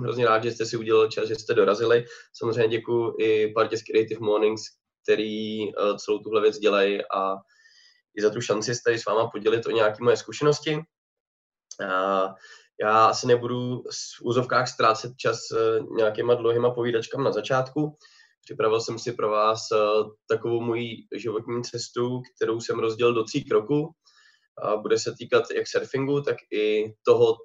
[0.00, 2.04] jsem hrozně rád, že jste si udělali čas, že jste dorazili.
[2.32, 4.62] Samozřejmě děkuji i partě z Creative Mornings,
[5.02, 7.36] který uh, celou tuhle věc dělají a
[8.18, 10.78] i za tu šanci jste s váma podělit o nějaké moje zkušenosti.
[12.80, 13.82] Já asi nebudu
[14.18, 17.96] v úzovkách ztrácet čas uh, nějakýma dlouhýma povídačkami na začátku.
[18.44, 23.44] Připravil jsem si pro vás uh, takovou moji životní cestu, kterou jsem rozdělil do tří
[23.44, 23.94] kroků.
[24.82, 27.36] Bude se týkat jak surfingu, tak i toho,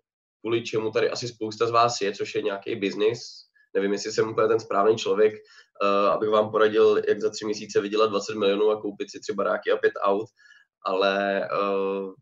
[0.45, 3.19] kvůli čemu tady asi spousta z vás je, což je nějaký biznis.
[3.75, 7.81] Nevím, jestli jsem úplně ten správný člověk, uh, abych vám poradil, jak za tři měsíce
[7.81, 10.27] vydělat 20 milionů a koupit si tři baráky a pět aut,
[10.85, 12.13] ale uh,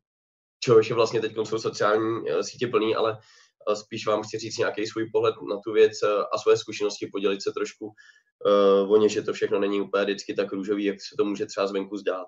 [0.60, 4.58] čehož je vlastně teď jsou sociální uh, sítě plný, ale uh, spíš vám chci říct
[4.58, 8.98] nějaký svůj pohled na tu věc uh, a svoje zkušenosti, podělit se trošku uh, o
[8.98, 11.98] ně, že to všechno není úplně vždycky tak růžový, jak se to může třeba zvenku
[11.98, 12.28] zdát.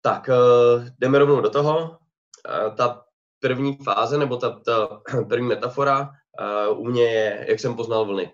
[0.00, 1.98] Tak, uh, jdeme rovnou do toho.
[2.76, 3.05] Ta
[3.40, 6.10] první fáze, nebo ta, ta první metafora
[6.70, 8.32] uh, u mě je, jak jsem poznal vlny.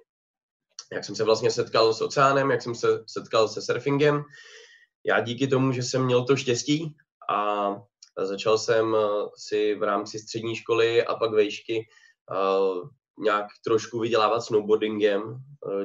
[0.92, 4.23] Jak jsem se vlastně setkal s oceánem, jak jsem se setkal se surfingem.
[5.06, 6.97] Já díky tomu, že jsem měl to štěstí
[7.30, 7.70] a
[8.19, 8.97] začal jsem
[9.36, 11.86] si v rámci střední školy a pak vejšky
[12.30, 15.36] uh, nějak trošku vydělávat snowboardingem,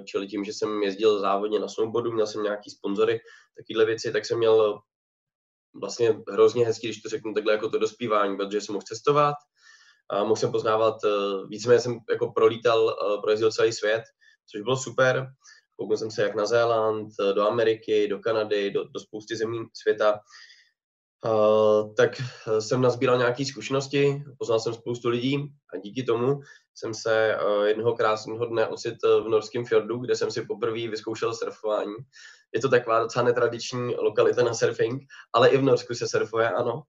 [0.06, 3.20] čili tím, že jsem jezdil závodně na snowboardu, měl jsem nějaký sponzory,
[3.58, 4.82] takovéhle věci, tak jsem měl
[5.74, 9.36] vlastně hrozně hezký, když to řeknu takhle jako to dospívání, protože jsem mohl cestovat
[10.10, 14.04] a mohl jsem poznávat, uh, víceméně jsem jako prolítal, uh, projezdil celý svět,
[14.52, 15.28] což bylo super.
[15.80, 19.60] Koukal jsem se jak na Zéland, eh, do Ameriky, do Kanady, do, do spousty zemí
[19.74, 20.20] světa.
[21.26, 22.22] Uh, tak
[22.60, 25.38] jsem nazbíral nějaké zkušenosti, poznal jsem spoustu lidí
[25.74, 26.40] a díky tomu
[26.76, 31.34] jsem se uh, jednoho krásného dne ocitl v norském fjordu, kde jsem si poprvé vyzkoušel
[31.34, 31.96] surfování
[32.54, 36.84] je to taková docela netradiční lokalita na surfing, ale i v Norsku se surfuje, ano.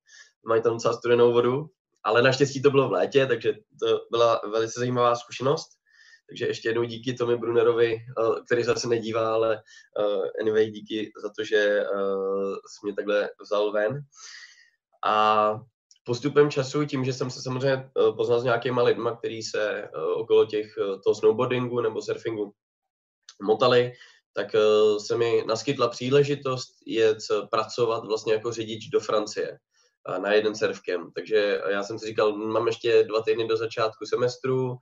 [0.46, 1.66] Mají tam docela studenou vodu,
[2.04, 5.68] ale naštěstí to bylo v létě, takže to byla velice zajímavá zkušenost.
[6.28, 9.62] Takže ještě jednou díky Tomi Brunerovi, eh, který zase nedívá, ale
[10.00, 11.86] eh, anyway, díky za to, že eh,
[12.66, 14.00] jsi mě takhle vzal ven.
[15.04, 15.54] A
[16.04, 20.74] postupem času, tím, že jsem se samozřejmě poznal s nějakýma lidma, kteří se okolo těch,
[21.04, 22.52] toho snowboardingu nebo surfingu
[23.42, 23.92] motali,
[24.34, 24.46] tak
[24.98, 27.18] se mi naskytla příležitost jet
[27.50, 29.58] pracovat vlastně jako řidič do Francie
[30.18, 31.14] na jeden surfcamp.
[31.14, 34.78] Takže já jsem si říkal, mám ještě dva týdny do začátku semestru,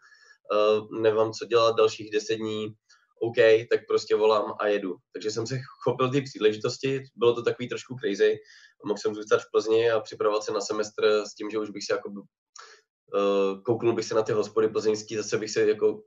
[0.53, 2.75] uh, co dělat dalších deset dní,
[3.21, 3.37] OK,
[3.71, 4.97] tak prostě volám a jedu.
[5.13, 8.37] Takže jsem se chopil ty příležitosti, bylo to takový trošku crazy,
[8.85, 11.85] mohl jsem zůstat v Plzni a připravovat se na semestr s tím, že už bych
[11.85, 16.03] se jako uh, kouknul bych se na ty hospody plzeňský, zase bych se jako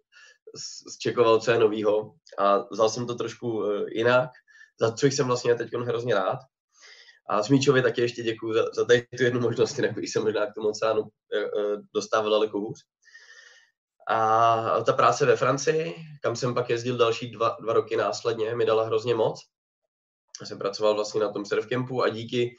[0.94, 4.30] zčekoval, co je novýho a vzal jsem to trošku uh, jinak,
[4.82, 6.40] za co jsem vlastně teď hrozně rád.
[7.30, 10.46] A Smíčovi taky ještě děkuji za, za tady tu jednu možnost, jinak bych se možná
[10.46, 11.04] k tomu oceánu
[11.94, 12.80] dostával daleko hůř.
[14.10, 18.66] A ta práce ve Francii, kam jsem pak jezdil další dva, dva roky následně, mi
[18.66, 19.40] dala hrozně moc.
[20.42, 22.56] Já jsem pracoval vlastně na tom surfcampu a díky,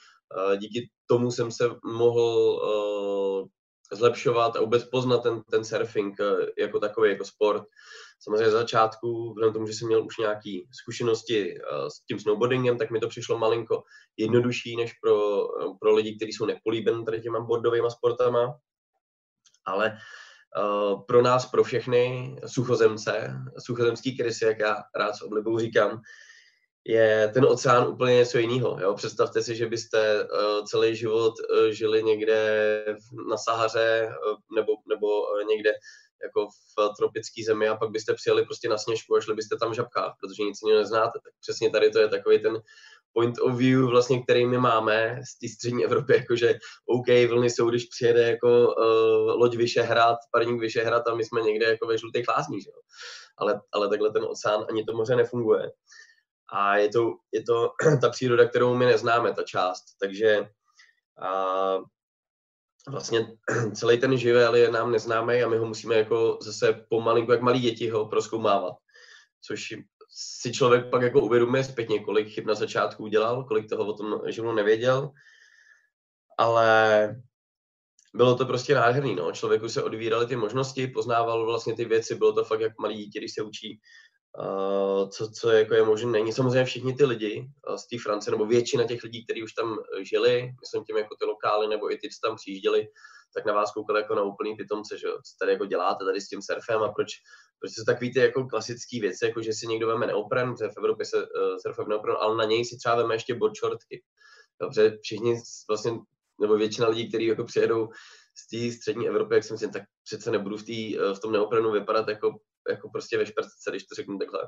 [0.60, 3.48] díky tomu jsem se mohl uh,
[3.92, 7.62] zlepšovat a vůbec poznat ten, ten surfing eh, jako takový, jako sport.
[8.20, 12.78] Samozřejmě za začátku, vzhledem tomu, že jsem měl už nějaké zkušenosti eh, s tím snowboardingem,
[12.78, 13.82] tak mi to přišlo malinko
[14.16, 15.46] jednodušší než pro,
[15.80, 18.54] pro lidi, kteří jsou nepolíbeni tady těma boardovými sportama.
[19.66, 19.98] Ale
[21.06, 26.00] pro nás, pro všechny suchozemce, suchozemský krysy, jak já rád s oblibou říkám,
[26.84, 28.78] je ten oceán úplně něco jiného.
[28.80, 28.94] Jo?
[28.94, 32.84] Představte si, že byste uh, celý život uh, žili někde
[33.30, 35.70] na Sahaře uh, nebo, nebo uh, někde
[36.22, 39.74] jako v tropické zemi a pak byste přijeli prostě na sněžku a šli byste tam
[39.74, 41.18] žabkách, protože nic jiného neznáte.
[41.24, 42.60] Tak přesně tady to je takový ten
[43.12, 46.54] point of view, vlastně, který my máme z té střední Evropy, jakože
[46.86, 51.66] OK, vlny jsou, když přijede jako uh, loď Vyšehrad, parník Vyšehrad a my jsme někde
[51.66, 52.68] jako ve žlutých lázních.
[53.38, 55.70] Ale, ale takhle ten oceán ani to moře nefunguje
[56.52, 57.70] a je to, je to
[58.00, 59.84] ta příroda, kterou my neznáme, ta část.
[60.00, 60.48] Takže
[61.22, 63.36] a vlastně
[63.74, 67.60] celý ten živel je nám neznámý a my ho musíme jako zase pomalinku, jak malí
[67.60, 68.74] děti ho proskoumávat.
[69.42, 69.74] Což
[70.10, 74.20] si člověk pak jako uvědomuje zpětně, kolik chyb na začátku udělal, kolik toho o tom
[74.26, 75.10] živlu nevěděl.
[76.38, 77.16] Ale
[78.14, 79.32] bylo to prostě nádherný, no.
[79.32, 83.18] Člověku se odvíraly ty možnosti, poznával vlastně ty věci, bylo to fakt jak malý dítě,
[83.18, 83.80] když se učí
[84.38, 86.32] Uh, co, co jako je možné není.
[86.32, 89.78] Samozřejmě všichni ty lidi uh, z té Francie, nebo většina těch lidí, kteří už tam
[90.02, 92.88] žili, myslím tím jako ty lokály, nebo i ty, co tam přijížděli,
[93.34, 96.28] tak na vás koukali jako na úplný pitomce, že co tady jako děláte tady s
[96.28, 97.08] tím surfem a proč,
[97.60, 100.78] proč jsou takový ty jako klasické věci, jako že si někdo veme neopren, protože v
[100.78, 101.26] Evropě se uh,
[101.62, 104.02] surfuje neopren, ale na něj si třeba veme ještě board shortky.
[104.60, 105.92] Dobře, všichni vlastně
[106.40, 107.88] nebo většina lidí, kteří jako přijedou
[108.36, 111.70] z té střední Evropy, jak jsem si tak přece nebudu v, tý, v tom neoprenu
[111.72, 112.38] vypadat jako,
[112.70, 114.40] jako prostě ve špertce, když to řeknu takhle.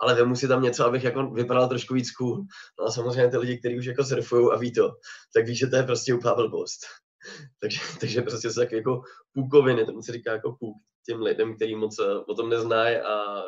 [0.00, 2.44] Ale vemu si tam něco, abych jako vypadal trošku víc cool.
[2.80, 4.92] No a samozřejmě ty lidi, kteří už jako surfují a ví to,
[5.34, 6.80] tak ví, že to je prostě úplná blbost.
[7.60, 9.02] takže, takže prostě se tak jako
[9.32, 10.76] půkoviny, tomu se říká jako půk
[11.06, 13.42] těm lidem, kteří moc eh, o tom neznají a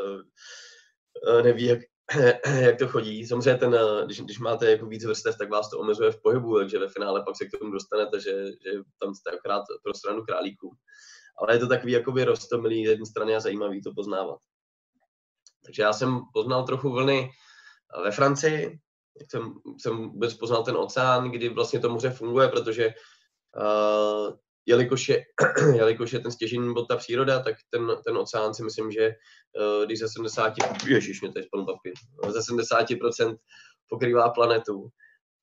[1.29, 1.79] eh, neví, jak,
[2.61, 3.27] jak to chodí.
[3.27, 6.59] Samozřejmě ten, eh, když, když máte jako víc vrstev, tak vás to omezuje v pohybu,
[6.59, 8.71] takže ve finále pak se k tomu dostanete, že, že
[9.01, 10.77] tam jste akorát pro stranu králíků.
[11.39, 14.39] Ale je to takový jakoby roztomilý z jedné strany a zajímavý to poznávat.
[15.65, 17.31] Takže já jsem poznal trochu vlny
[18.05, 18.79] ve Francii,
[19.31, 22.95] jsem, jsem vůbec poznal ten oceán, kdy vlastně to moře funguje, protože
[23.57, 24.37] uh,
[24.69, 25.25] jelikož je,
[25.75, 29.87] jelikož je ten stěžení bod ta příroda, tak ten, ten oceán si myslím, že uh,
[29.87, 30.53] když ze 70,
[30.87, 31.93] ježiš, mě tady spadl papír,
[32.29, 33.37] ze 70%
[33.89, 34.89] pokrývá planetu,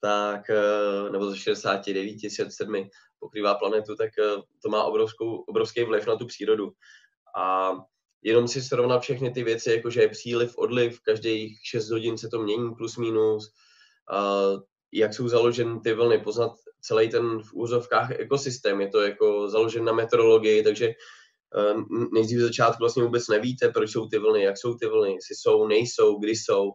[0.01, 2.17] tak, uh, nebo ze 69,
[2.49, 2.89] 7
[3.19, 6.71] pokrývá planetu, tak uh, to má obrovskou, obrovský vliv na tu přírodu.
[7.37, 7.71] A
[8.23, 12.39] jenom si srovnat všechny ty věci, jakože je příliv, odliv, každých 6 hodin se to
[12.39, 13.51] mění plus minus,
[14.95, 16.51] jak jsou založeny ty vlny, poznat
[16.81, 18.81] celý ten v úzovkách ekosystém.
[18.81, 21.83] Je to jako založen na meteorologii, takže uh,
[22.13, 25.35] nejdřív v začátku vlastně vůbec nevíte, proč jsou ty vlny, jak jsou ty vlny, jestli
[25.35, 26.71] jsou, nejsou, kdy jsou,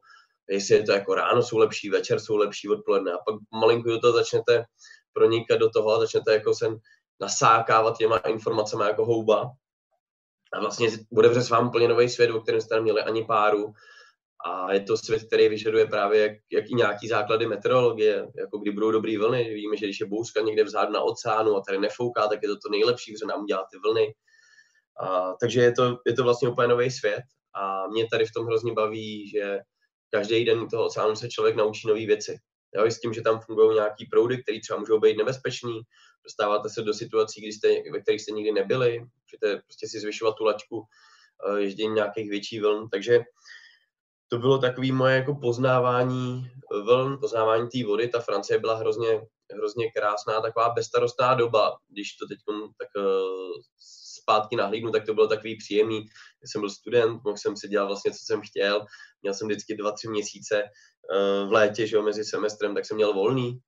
[0.51, 3.13] jestli je to jako ráno jsou lepší, večer jsou lepší, odpoledne.
[3.13, 4.65] A pak malinko do toho začnete
[5.13, 6.67] pronikat do toho a začnete jako se
[7.21, 9.51] nasákávat těma informacemi jako houba.
[10.53, 13.73] A vlastně bude s vám úplně nový svět, o kterém jste neměli ani páru
[14.47, 18.71] a je to svět, který vyžaduje právě jak, jak i nějaký základy meteorologie, jako kdy
[18.71, 19.55] budou dobrý vlny.
[19.55, 22.55] Víme, že když je bouřka někde vzadu na oceánu a tady nefouká, tak je to
[22.57, 24.15] to nejlepší, protože nám udělá ty vlny.
[25.01, 27.23] A, takže je to, je to vlastně úplně nový svět
[27.55, 29.59] a mě tady v tom hrozně baví, že
[30.11, 32.37] každý den toho oceánu se člověk naučí nové věci.
[32.77, 35.81] Jo, s tím, že tam fungují nějaký proudy, které třeba můžou být nebezpečný,
[36.25, 40.35] dostáváte se do situací, kdy jste, ve kterých jste nikdy nebyli, můžete prostě si zvyšovat
[40.39, 40.83] tu lačku
[41.49, 43.21] eh, ježdění nějakých větší vln, takže
[44.31, 46.51] to bylo takové moje jako poznávání
[46.85, 48.09] vln, poznávání té vody.
[48.09, 49.21] Ta Francie byla hrozně,
[49.55, 51.77] hrozně krásná, taková bezstarostná doba.
[51.89, 52.39] Když to teď
[52.79, 53.61] tak uh,
[54.23, 55.97] zpátky nahlídnu, tak to bylo takový příjemný.
[56.43, 58.85] Já jsem byl student, mohl jsem si dělat vlastně, co jsem chtěl.
[59.23, 62.97] Měl jsem vždycky dva, tři měsíce uh, v létě, že jo, mezi semestrem, tak jsem
[62.97, 63.61] měl volný.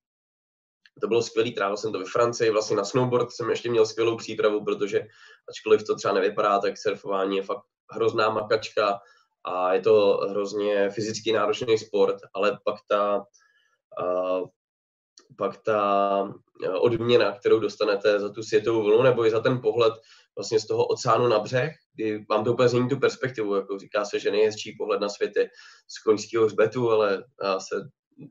[1.00, 4.16] To bylo skvělý, trávil jsem to ve Francii, vlastně na snowboard jsem ještě měl skvělou
[4.16, 5.00] přípravu, protože
[5.48, 9.00] ačkoliv to třeba nevypadá, tak surfování je fakt hrozná makačka,
[9.44, 13.24] a je to hrozně fyzicky náročný sport, ale pak ta,
[14.02, 14.48] uh,
[15.38, 16.34] pak ta
[16.80, 19.94] odměna, kterou dostanete za tu světovou vlnu, nebo i za ten pohled
[20.36, 24.04] vlastně z toho oceánu na břeh, kdy vám to úplně změní tu perspektivu, jako říká
[24.04, 25.50] se, že nejhezčí pohled na svět je
[25.88, 27.76] z koňského hřbetu, ale já se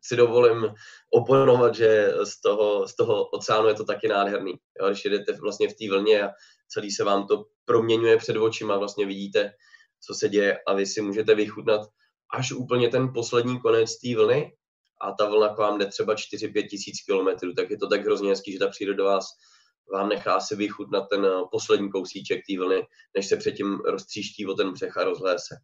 [0.04, 0.74] si dovolím
[1.14, 4.54] oponovat, že z toho, z toho oceánu je to taky nádherný.
[4.82, 6.30] Jo, když jedete vlastně v té vlně a
[6.68, 9.54] celý se vám to proměňuje před očima, vlastně vidíte
[10.02, 11.82] co se děje a vy si můžete vychutnat
[12.34, 14.56] až úplně ten poslední konec té vlny
[15.02, 18.30] a ta vlna k vám jde třeba 4-5 tisíc kilometrů, tak je to tak hrozně
[18.30, 19.26] hezký, že ta příroda vás
[19.94, 24.54] vám nechá si vychutnat ten eh, poslední kousíček té vlny, než se předtím roztříští o
[24.54, 25.46] ten břeh a rozhlése.
[25.48, 25.56] se.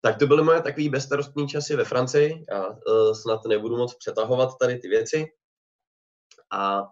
[0.00, 2.44] Tak to byly moje takové bezstarostní časy ve Francii.
[2.50, 5.26] Já uh, snad nebudu moc přetahovat tady ty věci.
[6.52, 6.82] A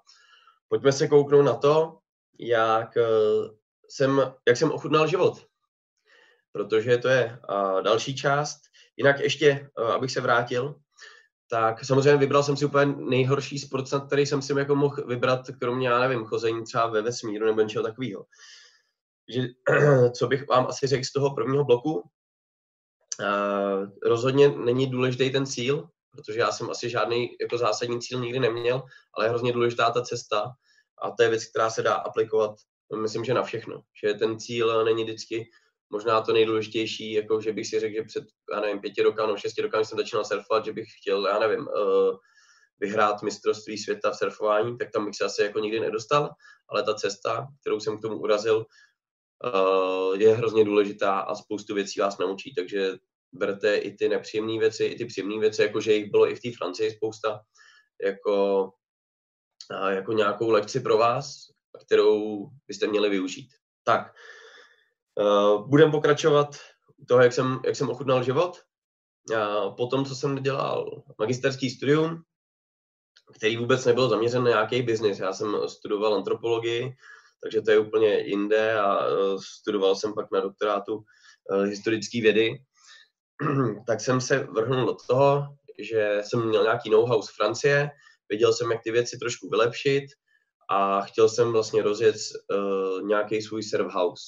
[0.69, 1.99] pojďme se kouknout na to,
[2.38, 3.49] jak, uh,
[3.88, 5.47] jsem, jak jsem ochutnal život
[6.54, 7.38] protože to je
[7.82, 8.61] další část.
[8.96, 10.75] Jinak ještě, abych se vrátil,
[11.50, 15.88] tak samozřejmě vybral jsem si úplně nejhorší sport, který jsem si jako mohl vybrat, kromě,
[15.88, 18.25] já nevím, chození třeba ve vesmíru nebo něčeho takového.
[20.16, 22.02] Co bych vám asi řekl z toho prvního bloku,
[24.06, 28.82] rozhodně není důležitý ten cíl, protože já jsem asi žádný jako zásadní cíl nikdy neměl,
[29.14, 30.52] ale je hrozně důležitá ta cesta
[31.02, 32.54] a to je věc, která se dá aplikovat,
[33.02, 33.82] myslím, že na všechno.
[34.04, 35.50] Že ten cíl není vždycky
[35.95, 39.37] možná to nejdůležitější, jako že bych si řekl, že před, já nevím, pěti rokama, no
[39.37, 42.17] šesti rokama jsem začínal surfovat, že bych chtěl, já nevím, uh,
[42.81, 46.31] vyhrát mistrovství světa v surfování, tak tam bych se asi jako nikdy nedostal,
[46.69, 48.67] ale ta cesta, kterou jsem k tomu urazil,
[49.45, 52.99] uh, je hrozně důležitá a spoustu věcí vás naučí, takže
[53.33, 56.49] berte i ty nepříjemné věci, i ty příjemné věci, jakože jich bylo i v té
[56.59, 57.41] Francii spousta,
[58.05, 58.65] jako,
[59.71, 61.55] uh, jako nějakou lekci pro vás,
[61.87, 63.49] kterou byste měli využít.
[63.85, 64.15] Tak,
[65.21, 66.56] Uh, budem pokračovat
[67.09, 68.61] toho, jak jsem, jak jsem ochutnal život.
[69.30, 72.23] Uh, po tom, co jsem dělal magisterský studium,
[73.35, 75.18] který vůbec nebyl zaměřen na nějaký biznis.
[75.18, 76.94] Já jsem studoval antropologii,
[77.42, 82.62] takže to je úplně jinde a uh, studoval jsem pak na doktorátu uh, historické vědy.
[83.87, 85.47] tak jsem se vrhnul do toho,
[85.78, 87.90] že jsem měl nějaký know-how z Francie,
[88.28, 90.04] Viděl jsem, jak ty věci trošku vylepšit
[90.71, 94.25] a chtěl jsem vlastně rozjet uh, nějaký svůj surf house,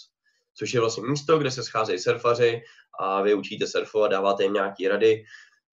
[0.58, 2.60] což je vlastně místo, kde se scházejí surfaři
[3.00, 5.24] a vy učíte surfovat, dáváte jim nějaké rady,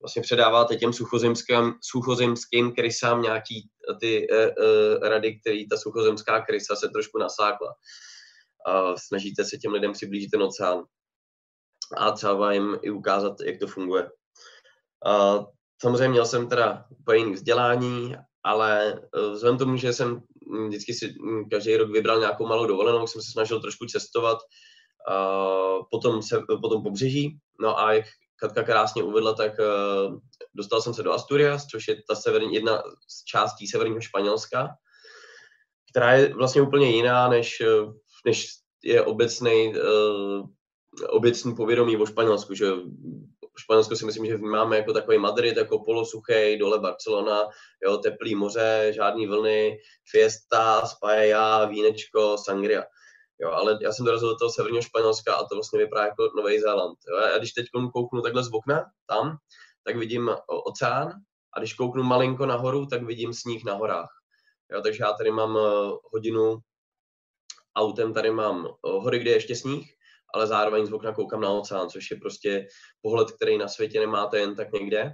[0.03, 6.75] vlastně předáváte těm suchozemským, suchozemským krysám nějaký ty uh, uh, rady, který ta suchozemská krysa
[6.75, 7.67] se trošku nasákla.
[8.67, 10.83] Uh, snažíte se těm lidem přiblížit ten oceán
[11.97, 14.09] a třeba jim i ukázat, jak to funguje.
[15.07, 15.45] Uh,
[15.81, 19.01] samozřejmě měl jsem teda úplně jiný vzdělání, ale
[19.33, 20.21] vzhledem tomu, že jsem
[20.67, 21.13] vždycky si
[21.51, 24.37] každý rok vybral nějakou malou dovolenou, jsem se snažil trošku cestovat
[25.91, 27.37] potom, se, potom pobřeží.
[27.59, 28.05] No a jak
[28.35, 30.19] Katka krásně uvedla, tak uh,
[30.53, 34.69] dostal jsem se do Asturias, což je ta severní, jedna z částí severního Španělska,
[35.91, 37.61] která je vlastně úplně jiná, než,
[38.25, 38.47] než
[38.83, 40.45] je obecný, uh,
[41.09, 42.71] obecný povědomí o Španělsku, že
[43.57, 47.47] Španělsko si myslím, že máme jako takový Madrid, jako polosuchej, dole Barcelona,
[47.85, 49.77] jo, teplý moře, žádný vlny,
[50.11, 52.83] fiesta, spaja, vínečko, sangria.
[53.39, 56.59] Jo, ale já jsem dorazil do toho severního Španělska a to vlastně vypadá jako Nový
[56.59, 56.97] Zéland.
[57.09, 57.17] Jo.
[57.17, 59.37] A když teď kouknu takhle z okna, tam,
[59.83, 61.13] tak vidím oceán
[61.53, 64.09] a když kouknu malinko nahoru, tak vidím sníh na horách.
[64.71, 66.57] Jo, takže já tady mám eh, hodinu
[67.75, 69.93] autem, tady mám eh, hory, kde je ještě sníh
[70.33, 72.67] ale zároveň z okna koukám na oceán, což je prostě
[73.01, 75.13] pohled, který na světě nemáte jen tak někde.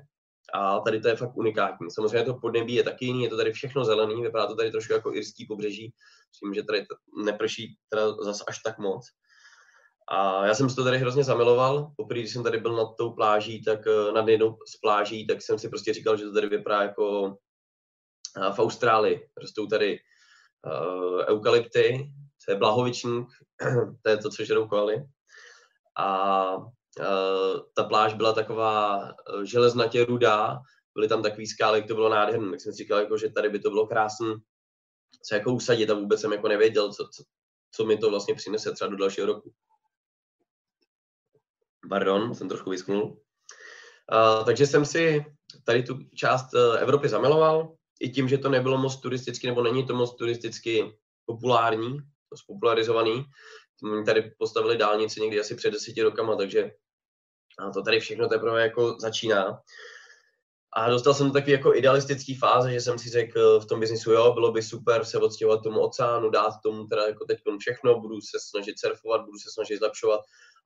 [0.53, 1.91] A tady to je fakt unikátní.
[1.91, 4.93] Samozřejmě to podnebí je taky jiný, je to tady všechno zelený, vypadá to tady trošku
[4.93, 5.93] jako irský pobřeží,
[6.33, 6.85] myslím, že tady
[7.25, 9.05] neprší teda zas až tak moc.
[10.11, 11.91] A já jsem si to tady hrozně zamiloval.
[11.95, 15.41] Poprvé, když jsem tady byl nad tou pláží, tak eh, nad jednou z pláží, tak
[15.41, 17.37] jsem si prostě říkal, že to tady vypadá jako
[18.37, 19.29] eh, v Austrálii.
[19.37, 19.99] Rostou tady
[20.65, 22.11] uh, eukalypty,
[22.45, 23.27] to je blahovičník,
[24.01, 25.05] to je to, co žerou koaly.
[25.97, 26.55] A
[27.73, 30.59] ta pláž byla taková uh, železnatě rudá,
[30.95, 33.59] byly tam takové skály, to bylo nádherné, tak jsem si říkal, jako, že tady by
[33.59, 34.35] to bylo krásné
[35.23, 37.23] se jako usadit a vůbec jsem jako nevěděl, co, co,
[37.71, 39.53] co mi to vlastně přinese třeba do dalšího roku.
[41.89, 43.03] Pardon, jsem trošku vysknul.
[43.03, 45.25] Uh, takže jsem si
[45.63, 49.85] tady tu část uh, Evropy zamiloval, i tím, že to nebylo moc turisticky, nebo není
[49.87, 51.97] to moc turisticky populární,
[52.35, 53.25] spopularizovaný.
[54.05, 56.71] Tady postavili dálnici někdy asi před deseti rokama, takže
[57.73, 59.61] to tady všechno teprve jako začíná.
[60.73, 64.11] A dostal jsem do takové jako idealistické fáze, že jsem si řekl v tom biznisu,
[64.11, 68.21] jo, bylo by super se odstěhovat tomu oceánu, dát tomu teda jako teď všechno, budu
[68.21, 70.21] se snažit surfovat, budu se snažit zlepšovat.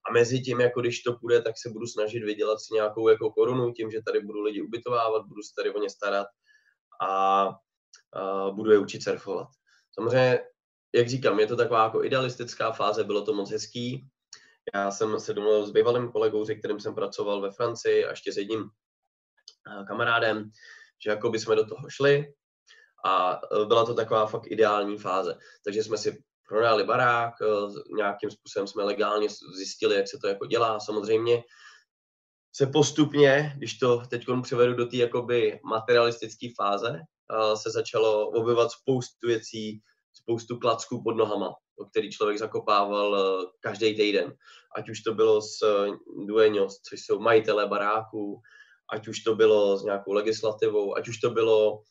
[0.10, 3.32] A mezi tím, jako když to půjde, tak se budu snažit vydělat si nějakou jako
[3.32, 6.28] korunu tím, že tady budu lidi ubytovávat, budu se tady o ně starat
[7.02, 7.44] a,
[8.14, 9.48] a budu je učit surfovat.
[9.94, 10.40] Samozřejmě
[10.94, 14.08] jak říkám, je to taková jako idealistická fáze, bylo to moc hezký.
[14.76, 18.34] Já jsem se domluvil s bývalým kolegou, se kterým jsem pracoval ve Francii a ještě
[18.34, 20.52] s jedním eh, kamarádem,
[21.04, 22.34] že jako by jsme do toho šli
[23.06, 25.38] a eh, byla to taková fakt ideální fáze.
[25.66, 30.46] Takže jsme si prodali barák, eh, nějakým způsobem jsme legálně zjistili, jak se to jako
[30.46, 30.80] dělá.
[30.80, 31.44] Samozřejmě
[32.56, 34.98] se postupně, když to teď převedu do té
[35.70, 37.00] materialistické fáze,
[37.56, 39.82] se začalo objevovat spoustu věcí,
[40.14, 44.34] spoustu klacků pod nohama, o který člověk zakopával eh, každý týden.
[44.76, 45.92] Ať už to bylo s eh,
[46.26, 48.42] Dueños, což jsou majitelé baráků,
[48.94, 51.84] ať už to bylo s nějakou legislativou, ať už to bylo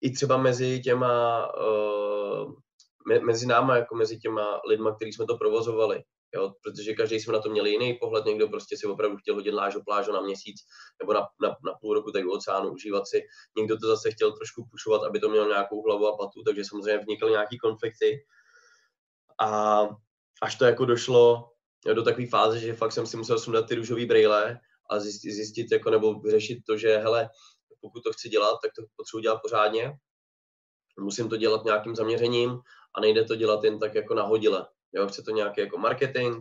[0.00, 2.54] i třeba mezi těma, uh,
[3.26, 6.02] mezi náma, jako mezi těma lidma, kteří jsme to provozovali.
[6.34, 9.50] Jo, protože každý jsme na to měli jiný pohled, někdo prostě si opravdu chtěl hodit
[9.50, 10.56] lážo plážo na měsíc
[11.02, 13.22] nebo na, na, na půl roku tady u oceánu užívat si,
[13.56, 16.98] někdo to zase chtěl trošku pušovat, aby to mělo nějakou hlavu a patu, takže samozřejmě
[16.98, 18.24] vnikly nějaký konflikty.
[19.40, 19.80] A
[20.42, 21.50] až to jako došlo
[21.94, 24.60] do takové fáze, že fakt jsem si musel sundat ty růžové brýle
[24.90, 27.28] a zjistit, zjistit jako, nebo vyřešit to, že hele,
[27.80, 29.92] pokud to chci dělat, tak to potřebuji dělat pořádně.
[31.00, 32.50] Musím to dělat nějakým zaměřením
[32.94, 34.66] a nejde to dělat jen tak jako nahodile.
[34.92, 36.36] Jo, chce to nějaký jako marketing,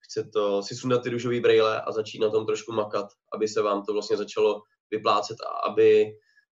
[0.00, 3.62] chce to si sundat ty růžové brýle a začít na tom trošku makat, aby se
[3.62, 6.06] vám to vlastně začalo vyplácet a aby,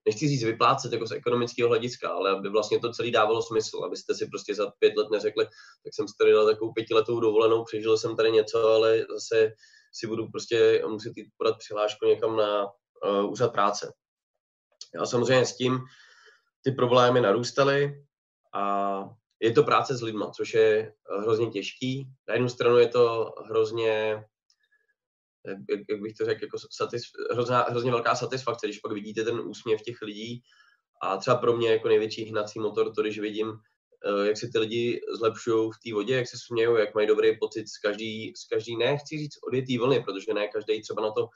[0.05, 4.15] nechci říct vyplácet jako z ekonomického hlediska, ale aby vlastně to celý dávalo smysl, abyste
[4.15, 5.45] si prostě za pět let neřekli,
[5.83, 9.51] tak jsem si tady dal takovou pětiletou dovolenou, přežil jsem tady něco, ale zase
[9.93, 13.93] si budu prostě muset jít podat přihlášku někam na uh, úřad práce.
[14.95, 15.79] Já samozřejmě s tím
[16.63, 18.05] ty problémy narůstaly
[18.53, 19.03] a
[19.39, 22.07] je to práce s lidma, což je eh, hrozně těžký.
[22.27, 24.23] Na jednu stranu je to hrozně,
[25.89, 29.81] jak, bych to řekl, jako satis, hrozná, hrozně velká satisfakce, když pak vidíte ten úsměv
[29.81, 30.41] těch lidí.
[31.01, 33.53] A třeba pro mě jako největší hnací motor to, když vidím,
[34.05, 37.37] eh, jak se ty lidi zlepšují v té vodě, jak se smějí, jak mají dobrý
[37.39, 41.11] pocit z každý, z každý ne chci říct odjetý vlny, protože ne každý třeba na
[41.11, 41.27] to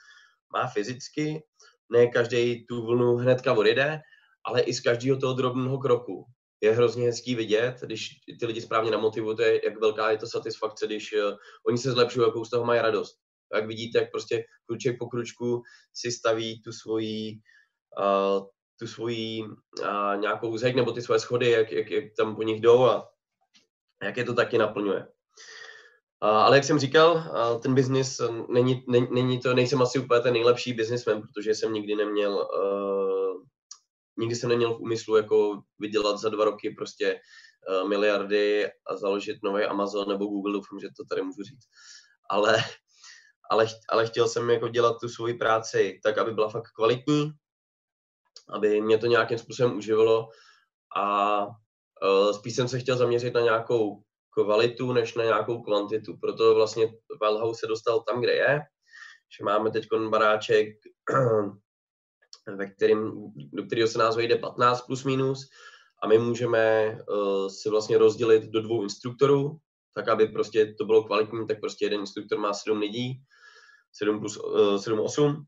[0.54, 1.44] má fyzicky,
[1.90, 4.02] ne každý tu vlnu hnedka odjede,
[4.46, 6.26] ale i z každého toho drobného kroku.
[6.62, 11.14] Je hrozně hezký vidět, když ty lidi správně namotivujete, jak velká je to satisfakce, když
[11.14, 11.38] uh,
[11.68, 13.16] oni se zlepšují, jakou z toho mají radost.
[13.56, 15.62] Jak vidíte, jak prostě kruček po kručku
[15.94, 17.40] si staví tu svoji,
[18.00, 18.48] uh,
[18.80, 22.62] tu svoji uh, nějakou zeď nebo ty svoje schody, jak, jak, jak tam po nich
[22.62, 23.10] jdou a
[24.04, 25.08] jak je to taky naplňuje.
[26.22, 27.24] Ale jak jsem říkal,
[27.64, 31.96] ten biznis není, není, není to, nejsem asi úplně ten nejlepší biznismen, protože jsem nikdy
[31.96, 33.44] neměl, uh,
[34.20, 37.20] nikdy jsem neměl v úmyslu jako vydělat za dva roky prostě
[37.70, 41.66] uh, miliardy a založit nový Amazon nebo Google, doufám, že to tady můžu říct.
[42.30, 42.58] Ale,
[43.52, 47.32] ale, ale chtěl jsem jako dělat tu svoji práci tak, aby byla fakt kvalitní,
[48.50, 50.30] aby mě to nějakým způsobem uživilo
[50.98, 56.18] a uh, spíš jsem se chtěl zaměřit na nějakou kvalitu než na nějakou kvantitu.
[56.18, 58.60] Proto vlastně Wildhouse se dostal tam, kde je,
[59.38, 60.68] že máme teď baráček,
[62.56, 65.50] ve kterým, do kterého se nás vejde 15 plus minus
[66.04, 69.58] a my můžeme uh, si vlastně rozdělit do dvou instruktorů,
[69.96, 73.22] tak aby prostě to bylo kvalitní, tak prostě jeden instruktor má 7 lidí,
[73.92, 75.46] 7 plus uh, 7, 8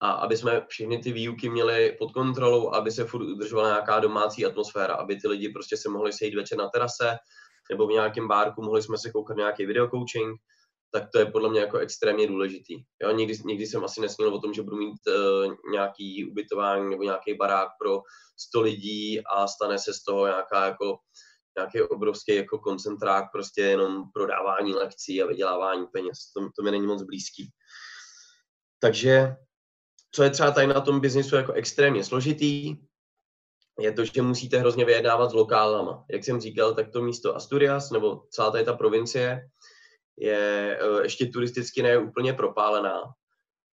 [0.00, 4.46] a aby jsme všechny ty výuky měli pod kontrolou, aby se furt udržovala nějaká domácí
[4.46, 7.16] atmosféra, aby ty lidi prostě se mohli sejít večer na terase,
[7.70, 10.40] nebo v nějakém bárku, mohli jsme se koukat nějaký videocoaching,
[10.94, 12.82] tak to je podle mě jako extrémně důležitý.
[13.02, 17.02] Jo, nikdy, nikdy jsem asi nesměl o tom, že budu mít uh, nějaký ubytování nebo
[17.02, 18.02] nějaký barák pro
[18.38, 20.98] 100 lidí a stane se z toho nějaká jako
[21.56, 26.18] nějaký obrovský jako koncentrák, prostě jenom prodávání lekcí a vydělávání peněz.
[26.36, 27.50] To, to mi není moc blízký.
[28.78, 29.36] Takže
[30.14, 32.76] co je třeba tady na tom biznisu jako extrémně složitý,
[33.80, 36.04] je to, že musíte hrozně vyjednávat s lokálama.
[36.10, 39.48] Jak jsem říkal, tak to místo Asturias, nebo celá tady ta provincie,
[40.16, 43.02] je eh, ještě turisticky ne úplně propálená.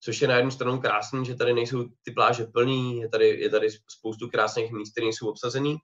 [0.00, 3.50] Což je na jednu stranu krásný, že tady nejsou ty pláže plný, je tady, je
[3.50, 5.76] tady spoustu krásných míst, které jsou obsazený,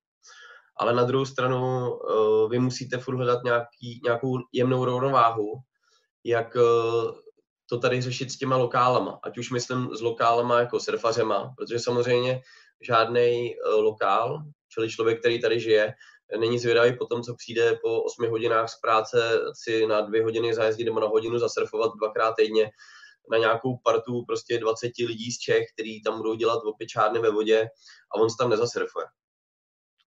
[0.76, 5.52] ale na druhou stranu uh, vy musíte furt hledat nějaký, nějakou jemnou rovnováhu,
[6.24, 7.10] jak uh,
[7.68, 12.40] to tady řešit s těma lokálama, ať už myslím s lokálama jako surfařema, protože samozřejmě
[12.80, 15.94] žádný lokál, čili člověk, který tady žije,
[16.38, 20.54] není zvědavý po tom, co přijde po 8 hodinách z práce si na dvě hodiny
[20.54, 22.70] zajezdit nebo na hodinu zasurfovat dvakrát týdně
[23.30, 27.68] na nějakou partu prostě 20 lidí z Čech, který tam budou dělat opěčárny ve vodě
[28.14, 29.06] a on se tam nezasurfuje.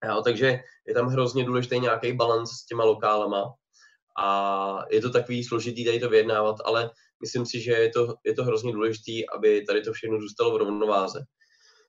[0.08, 3.54] Jo, takže je tam hrozně důležitý nějaký balans s těma lokálama
[4.18, 8.34] a je to takový složitý tady to vyjednávat, ale myslím si, že je to, je
[8.34, 11.24] to hrozně důležitý, aby tady to všechno zůstalo v rovnováze.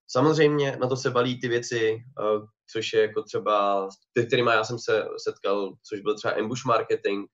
[0.08, 4.64] Samozřejmě na to se balí ty věci, eh, což je jako třeba, ty, kterými já
[4.64, 7.28] jsem se setkal, což byl třeba ambush marketing,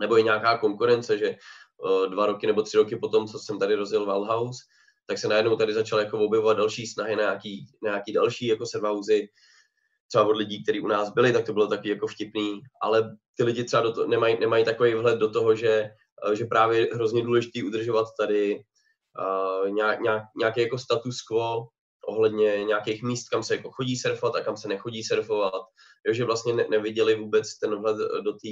[0.00, 3.74] nebo i nějaká konkurence, že eh, dva roky nebo tři roky potom, co jsem tady
[3.74, 4.62] rozjel Valhouse,
[5.06, 8.66] tak se najednou tady začal jako objevovat další snahy na nějaký, na nějaký další jako
[8.66, 9.28] servauzy,
[10.08, 13.44] třeba od lidí, kteří u nás byli, tak to bylo taky jako vtipný, ale ty
[13.44, 15.90] lidi třeba do to, nemají, nemají takový vhled do toho, že,
[16.30, 18.64] eh, že právě hrozně důležitý udržovat tady
[19.18, 21.68] uh, nějak, nějak, nějaký jako status quo
[22.08, 25.62] ohledně nějakých míst, kam se jako chodí surfovat a kam se nechodí surfovat.
[26.06, 28.48] Jo, že vlastně ne, neviděli vůbec ten vhled do té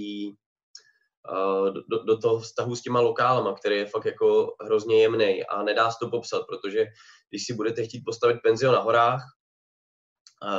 [1.33, 5.63] uh, do, do toho vztahu s těma lokálama, který je fakt jako hrozně jemný a
[5.63, 6.87] nedá se to popsat, protože
[7.31, 9.23] když si budete chtít postavit penzion na horách,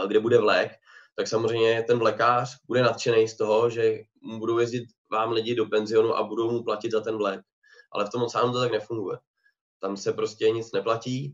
[0.08, 0.72] kde bude vlek,
[1.16, 4.00] tak samozřejmě ten vlekář bude nadšený z toho, že
[4.40, 7.42] budou jezdit vám lidi do penzionu a budou mu platit za ten vlek.
[7.94, 9.18] Ale v tom oceánu to tak nefunguje
[9.82, 11.34] tam se prostě nic neplatí,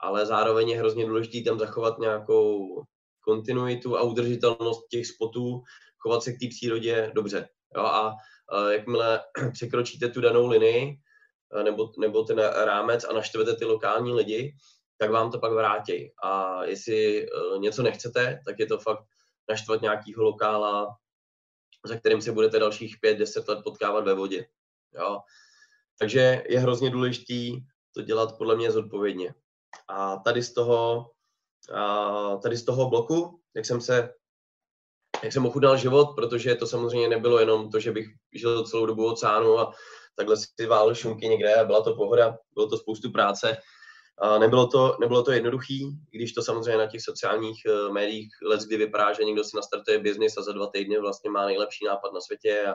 [0.00, 2.82] ale zároveň je hrozně důležité tam zachovat nějakou
[3.20, 5.62] kontinuitu a udržitelnost těch spotů,
[5.98, 7.48] chovat se k té přírodě dobře.
[7.76, 7.82] Jo?
[7.82, 8.16] A,
[8.48, 9.20] a jakmile
[9.52, 10.96] překročíte tu danou linii
[11.62, 14.56] nebo, nebo ten rámec a naštvete ty lokální lidi,
[14.98, 16.12] tak vám to pak vrátí.
[16.22, 19.04] A jestli uh, něco nechcete, tak je to fakt
[19.48, 20.96] naštvat nějakýho lokála,
[21.86, 24.46] za kterým se budete dalších 5-10 let potkávat ve vodě.
[24.94, 25.18] Jo?
[25.98, 27.60] Takže je hrozně důležitý
[27.92, 29.34] to dělat podle mě zodpovědně.
[29.88, 31.10] A tady z toho,
[31.74, 34.14] a tady z toho bloku, jak jsem se
[35.22, 39.06] jak jsem ochudal život, protože to samozřejmě nebylo jenom to, že bych žil celou dobu
[39.06, 39.72] oceánu a
[40.16, 43.56] takhle si válil šunky někde a byla to pohoda, bylo to spoustu práce.
[44.18, 48.60] A nebylo to, nebylo to jednoduchý, když to samozřejmě na těch sociálních uh, médiích let
[48.60, 52.12] kdy vypadá, že někdo si nastartuje biznis a za dva týdny vlastně má nejlepší nápad
[52.14, 52.72] na světě a,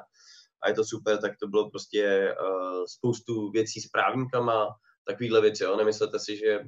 [0.62, 4.68] a je to super, tak to bylo prostě uh, spoustu věcí s právníkama,
[5.08, 5.64] takovýhle věci.
[5.64, 5.78] Jo?
[5.78, 6.60] Nemyslete si, že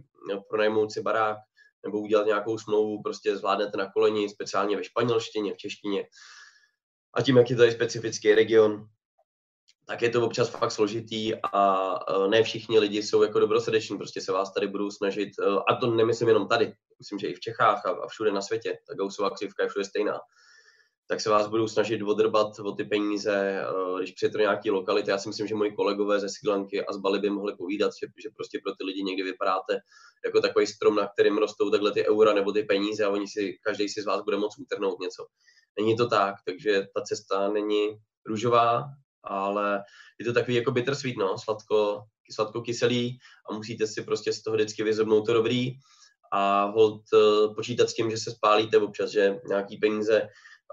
[0.50, 1.38] pronajmout si barák
[1.86, 6.06] nebo udělat nějakou smlouvu prostě zvládnete na koleni, speciálně ve španělštině, v češtině.
[7.14, 8.86] A tím, jak je tady specifický region,
[9.88, 11.90] tak je to občas fakt složitý a
[12.28, 15.30] ne všichni lidi jsou jako dobrosrdeční, prostě se vás tady budou snažit,
[15.68, 18.94] a to nemyslím jenom tady, myslím, že i v Čechách a, všude na světě, ta
[18.94, 20.20] Gaussová křivka je všude stejná,
[21.10, 25.12] tak se vás budou snažit odrbat o ty peníze, eh, když přijete do nějaký lokality.
[25.12, 28.08] Já si myslím, že moji kolegové ze Siglanky a z Bali by mohli povídat, že,
[28.24, 29.80] že prostě pro ty lidi někdy vypadáte
[30.26, 33.58] jako takový strom, na kterým rostou takhle ty eura nebo ty peníze a oni si,
[33.64, 35.26] každý si z vás bude moct utrhnout něco.
[35.80, 37.90] Není to tak, takže ta cesta není
[38.26, 38.84] růžová,
[39.24, 39.84] ale
[40.20, 43.20] je to takový jako bittersweet, no, sladko, sladko kyselý
[43.50, 45.72] a musíte si prostě z toho vždycky vyzobnout to dobrý
[46.32, 50.30] a hold eh, počítat s tím, že se spálíte občas, že nějaký peníze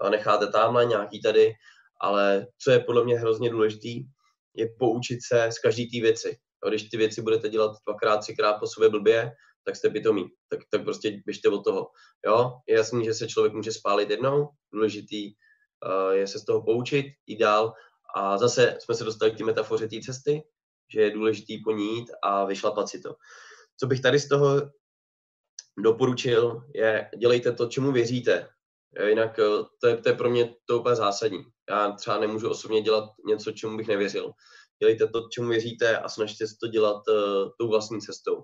[0.09, 1.53] necháte tamhle, nějaký tady,
[2.01, 4.03] ale co je podle mě hrozně důležitý,
[4.55, 6.37] je poučit se z každé té věci.
[6.69, 9.31] Když ty věci budete dělat dvakrát, třikrát po sobě blbě,
[9.63, 10.27] tak jste pitomí.
[10.49, 11.87] Tak, tak prostě běžte od toho.
[12.25, 12.51] Jo?
[12.67, 17.05] Je jasný, že se člověk může spálit jednou, důležitý uh, je se z toho poučit,
[17.25, 17.73] jít dál
[18.15, 20.43] a zase jsme se dostali k té metafoře té cesty,
[20.93, 23.15] že je důležitý po ní jít a vyšlapat si to.
[23.79, 24.71] Co bych tady z toho
[25.83, 28.49] doporučil, je dělejte to, čemu věříte.
[29.07, 29.43] Jinak eh,
[29.81, 31.45] to je, to je pro mě to úplně zásadní.
[31.69, 34.31] Já třeba nemůžu osobně dělat něco, čemu bych nevěřil.
[34.79, 38.43] Dělejte to, čemu věříte a snažte se to dělat uh, tou vlastní cestou.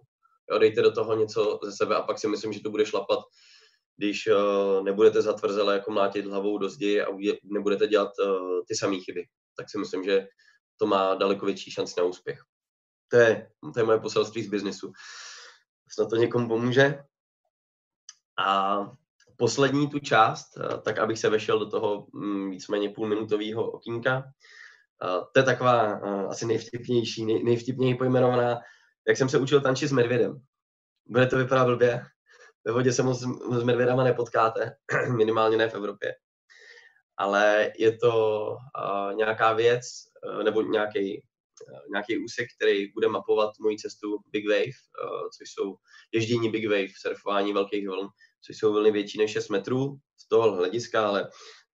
[0.51, 3.19] Jo, dejte do toho něco ze sebe a pak si myslím, že to bude šlapat,
[3.97, 7.07] když uh, nebudete zatvrzele jako mlátit hlavou do zdi a
[7.43, 9.25] nebudete dělat uh, ty samé chyby.
[9.57, 10.27] Tak si myslím, že
[10.77, 12.39] to má daleko větší šanci na úspěch.
[13.07, 14.91] To je, to je moje poselství z biznisu.
[15.89, 17.03] Snad to někomu pomůže.
[18.45, 18.79] A
[19.37, 24.23] poslední tu část, eh, tak abych se vešel do toho mm, víceméně půlminutového okýnka.
[25.03, 28.59] Eh, to je taková eh, asi nejvtipnější, nej, nejvtipněji pojmenovaná,
[29.07, 30.41] jak jsem se učil tančit s medvědem.
[31.05, 32.01] Bude to vypadat blbě.
[32.65, 33.19] Ve vodě se moc
[33.51, 34.75] s medvědama nepotkáte,
[35.17, 36.15] minimálně ne v Evropě.
[37.17, 38.55] Ale je to
[39.15, 39.85] nějaká věc,
[40.43, 41.23] nebo nějaký
[41.91, 44.79] nějaký úsek, který bude mapovat moji cestu Big Wave,
[45.37, 45.75] což jsou
[46.11, 48.07] ježdění Big Wave, surfování velkých vln
[48.45, 51.29] což jsou vlny větší než 6 metrů z toho hlediska, ale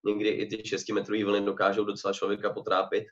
[0.04, 3.04] někdy i ty 6 metrové vlny dokážou docela člověka potrápit.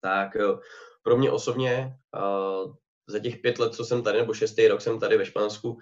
[0.00, 0.58] Tak eh,
[1.02, 2.74] pro mě osobně uh,
[3.06, 5.78] za těch pět let, co jsem tady, nebo šestý rok jsem tady ve Španělsku,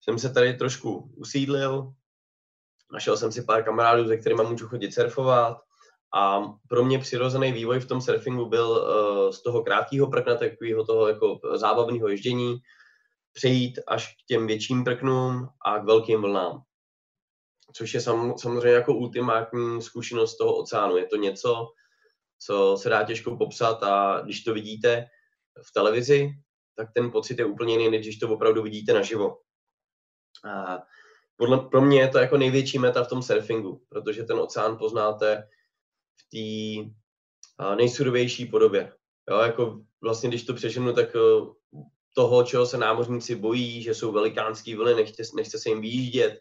[0.00, 1.92] jsem se tady trošku usídlil,
[2.92, 5.58] našel jsem si pár kamarádů, se kterými můžu chodit surfovat
[6.14, 10.84] a pro mě přirozený vývoj v tom surfingu byl uh, z toho krátkého prkna, takového
[10.84, 12.58] toho jako zábavného ježdění,
[13.36, 16.62] přejít až k těm větším prknům a k velkým vlnám.
[17.72, 20.96] Což je sam, samozřejmě jako ultimátní zkušenost toho oceánu.
[20.96, 21.66] Je to něco,
[22.38, 25.06] co se dá těžko popsat a když to vidíte
[25.68, 26.30] v televizi,
[26.76, 29.38] tak ten pocit je úplně jiný, než když to opravdu vidíte naživo.
[30.44, 30.82] A
[31.36, 35.48] podle, pro mě je to jako největší meta v tom surfingu, protože ten oceán poznáte
[36.16, 38.92] v té nejsurovější podobě.
[39.30, 41.16] Jo, jako vlastně, když to přeženu, tak
[42.16, 46.38] toho, čeho se námořníci bojí, že jsou velikánský vlny, nechce, nechce se jim výjíždět,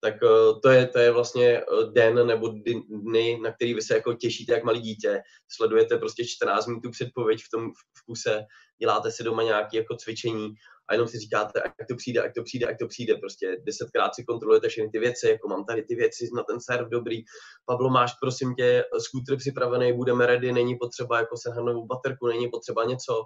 [0.00, 2.48] tak uh, to je, to je vlastně eh, den nebo
[2.88, 5.22] dny, na který vy se jako těšíte jak malý dítě.
[5.48, 8.44] Sledujete prostě 14 minut předpověď v tom vkuse,
[8.78, 10.54] děláte si doma nějaké jako cvičení
[10.88, 13.14] a jenom si říkáte, jak to přijde, jak to přijde, jak to přijde.
[13.14, 16.88] Prostě desetkrát si kontrolujete všechny ty věci, jako mám tady ty věci na ten serv
[16.88, 17.22] dobrý.
[17.64, 22.48] Pablo, máš prosím tě skútr připravený, budeme ready, není potřeba jako se novou baterku, není
[22.48, 23.24] potřeba něco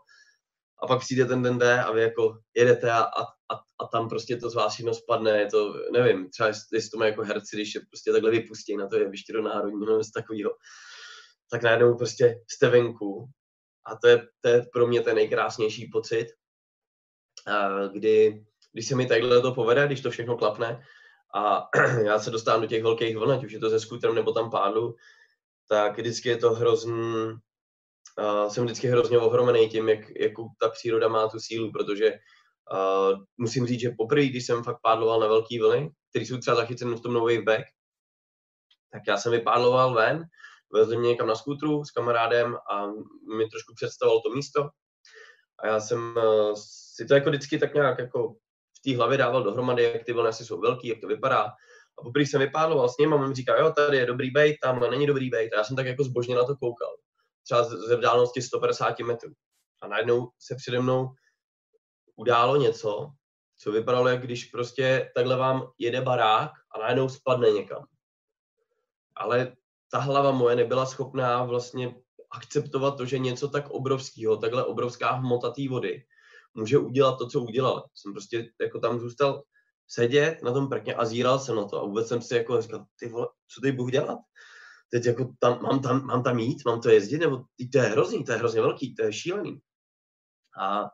[0.83, 3.23] a pak přijde ten den D a vy jako jedete a, a,
[3.81, 7.07] a tam prostě to z vás všechno spadne, je to, nevím, třeba jestli to má
[7.07, 10.11] jako herci, když je prostě takhle vypustí na to je jeviště do národního nebo z
[10.11, 10.51] takového,
[11.51, 13.29] tak najednou prostě jste venku.
[13.87, 16.27] A to je, to je pro mě ten nejkrásnější pocit,
[17.93, 20.83] kdy, když se mi takhle to povede, když to všechno klapne
[21.35, 21.69] a
[22.05, 24.51] já se dostávám do těch velkých vln, ať už je to ze skutrem nebo tam
[24.51, 24.95] pádu,
[25.69, 27.35] tak vždycky je to hrozný,
[28.49, 33.67] jsem vždycky hrozně ohromený tím, jak, jak ta příroda má tu sílu, protože uh, musím
[33.67, 37.01] říct, že poprvé, když jsem fakt pádloval na velké vlny, které jsou třeba zachycené v
[37.01, 37.65] tom nový back,
[38.93, 40.25] tak já jsem vypádloval ven,
[40.73, 42.87] vezli mě někam na skútru s kamarádem a
[43.37, 44.69] mi trošku představoval to místo.
[45.63, 46.55] A já jsem uh,
[46.95, 48.33] si to jako vždycky tak nějak jako
[48.79, 51.43] v té hlavě dával dohromady, jak ty vlny asi jsou velký, jak to vypadá.
[51.99, 54.57] A poprvé jsem vypádloval s ním a on mi říká, jo, tady je dobrý bait,
[54.63, 55.53] tam není dobrý bait.
[55.53, 56.97] A já jsem tak jako zbožně na to koukal
[57.43, 59.33] třeba ze vzdálenosti 150 metrů.
[59.83, 61.09] A najednou se přede mnou
[62.17, 63.11] událo něco,
[63.59, 67.87] co vypadalo, jak když prostě takhle vám jede barák a najednou spadne někam.
[69.17, 69.57] Ale
[69.93, 71.95] ta hlava moje nebyla schopná vlastně
[72.31, 76.05] akceptovat to, že něco tak obrovského, takhle obrovská hmota té vody,
[76.55, 77.89] může udělat to, co udělal.
[77.95, 79.43] Jsem prostě jako tam zůstal
[79.89, 82.87] sedět na tom prkně a zíral se na to a vůbec jsem si jako říkal,
[82.99, 84.19] ty vole, co teď budu dělat?
[84.91, 88.25] Teď jako tam, mám, tam, mám tam jít, mám to jezdit, nebo to je hrozný,
[88.25, 89.61] to je hrozně velký, to je šílený.
[90.61, 90.91] A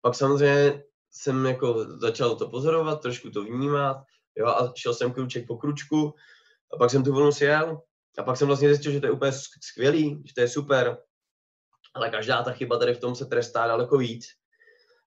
[0.00, 3.96] pak samozřejmě jsem jako začal to pozorovat, trošku to vnímat,
[4.36, 6.14] jo, a šel jsem kruček po kručku,
[6.74, 7.82] a pak jsem tu vlnu sjel,
[8.18, 10.98] a pak jsem vlastně zjistil, že to je úplně skvělý, že to je super,
[11.94, 14.26] ale každá ta chyba tady v tom se trestá daleko víc.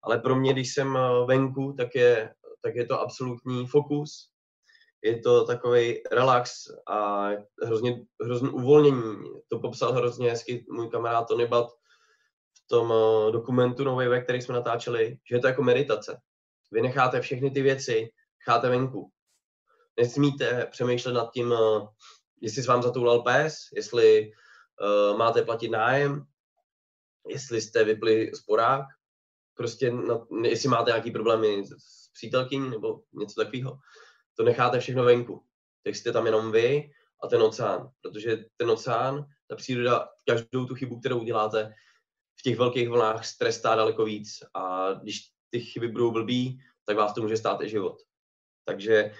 [0.03, 4.31] Ale pro mě, když jsem eh, venku, tak je, tak je to absolutní fokus,
[5.03, 7.29] je to takový relax a
[7.63, 9.15] hrozně, hrozně uvolnění.
[9.49, 11.69] To popsal hrozně hezky můj kamarád Tony Bat
[12.53, 16.19] v tom uh, dokumentu Nový ve který jsme natáčeli, že je to jako meditace.
[16.71, 18.09] Vy necháte všechny ty věci,
[18.39, 19.11] necháte venku.
[19.99, 21.87] Nesmíte přemýšlet nad tím, uh,
[22.41, 24.31] jestli s vám zatoulal pes, jestli
[25.11, 26.25] uh, máte platit nájem,
[27.27, 28.85] jestli jste vypli sporák,
[29.53, 33.79] prostě na, jestli máte nějaký problémy s přítelkyní nebo něco takového
[34.39, 35.43] to necháte všechno venku.
[35.83, 36.91] Tak jste tam jenom vy
[37.23, 41.73] a ten oceán, protože ten oceán, ta příroda, každou tu chybu, kterou uděláte,
[42.39, 47.13] v těch velkých vlnách strestá daleko víc a když ty chyby budou blbý, tak vás
[47.13, 47.97] to může stát i život.
[48.65, 49.13] Takže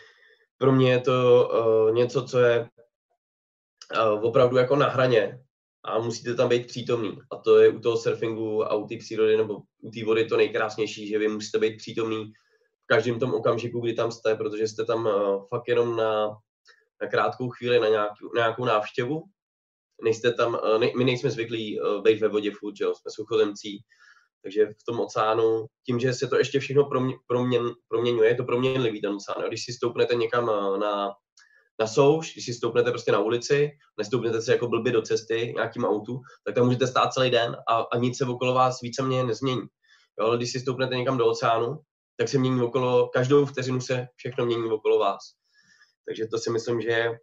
[0.58, 2.70] pro mě je to uh, něco, co je
[3.96, 5.44] uh, opravdu jako na hraně
[5.84, 7.20] a musíte tam být přítomný.
[7.32, 10.38] A to je u toho surfingu a u té přírody nebo u té vody to
[10.38, 12.34] nejkrásnější, že vy musíte být přítomný
[12.90, 16.28] každém tom okamžiku, kdy tam jste, protože jste tam uh, fakt jenom na,
[17.02, 19.24] na krátkou chvíli, na nějakou, na nějakou návštěvu.
[20.04, 23.12] Nejste tam, uh, ne, my nejsme zvyklí uh, být ve vodě furt, že jo, jsme
[23.12, 23.80] suchozemcí,
[24.44, 28.44] takže v tom oceánu, tím, že se to ještě všechno promě, proměn, proměňuje, je to
[28.44, 29.48] proměnlivý ten oceán.
[29.48, 30.46] Když si stoupnete někam
[30.80, 31.12] na,
[31.80, 35.86] na souš, když si stoupnete prostě na ulici, nestoupnete se jako blbě do cesty nějakým
[35.86, 39.62] autu, tak tam můžete stát celý den a, a nic se okolo vás víceméně nezmění.
[40.20, 41.80] Jo, ale když si stoupnete někam do oceánu,
[42.20, 45.20] tak se mění okolo, každou vteřinu se všechno mění okolo vás.
[46.08, 47.20] Takže to si myslím, že je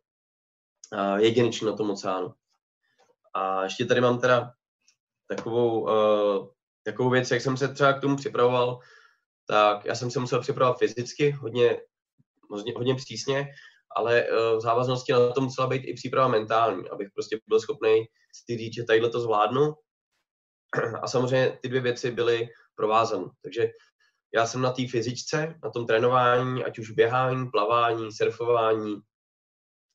[1.17, 2.35] jedinečný na tom oceánu.
[3.35, 4.51] A ještě tady mám teda
[5.29, 6.49] takovou, uh,
[6.85, 8.79] takovou věc, jak jsem se třeba k tomu připravoval,
[9.49, 11.81] tak já jsem se musel připravovat fyzicky, hodně,
[12.51, 13.49] hodně, hodně přísně,
[13.97, 18.05] ale uh, v závaznosti na to musela být i příprava mentální, abych prostě byl schopný
[18.33, 19.75] si říct, že tadyhle to zvládnu.
[21.03, 23.25] A samozřejmě ty dvě věci byly provázané.
[23.43, 23.69] Takže
[24.37, 28.97] já jsem na té fyzičce, na tom trénování, ať už běhání, plavání, surfování,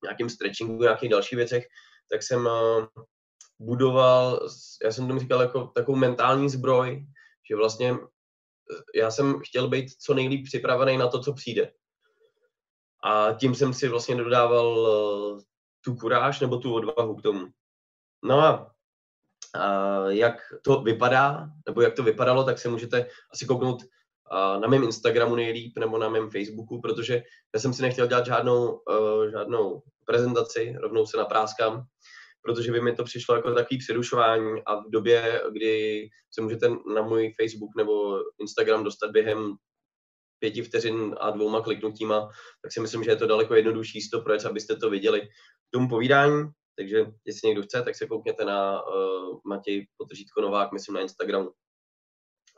[0.03, 1.67] nějakým stretchingu, nějakých dalších věcech,
[2.11, 2.85] tak jsem uh,
[3.59, 4.47] budoval,
[4.85, 7.05] já jsem tomu říkal jako takovou mentální zbroj,
[7.49, 11.71] že vlastně eh, já jsem chtěl být co nejlíp připravený na to, co přijde.
[13.03, 15.41] A tím jsem si vlastně dodával uh,
[15.81, 17.47] tu kuráž nebo tu odvahu k tomu.
[18.23, 18.71] No a
[20.09, 23.83] jak to vypadá, nebo jak to vypadalo, tak se můžete asi kouknout
[24.59, 28.71] na mém Instagramu nejlíp nebo na mém Facebooku, protože já jsem si nechtěl dělat žádnou,
[28.71, 31.83] uh, žádnou prezentaci, rovnou se napráskám,
[32.41, 37.01] protože by mi to přišlo jako takový přerušování a v době, kdy se můžete na
[37.01, 39.55] můj Facebook nebo Instagram dostat během
[40.39, 42.29] pěti vteřin a dvouma kliknutíma,
[42.61, 45.89] tak si myslím, že je to daleko jednodušší to projet, abyste to viděli k tomu
[45.89, 46.43] povídání.
[46.77, 51.51] Takže jestli někdo chce, tak se koukněte na uh, Matěj Potržítko Novák, myslím na Instagramu.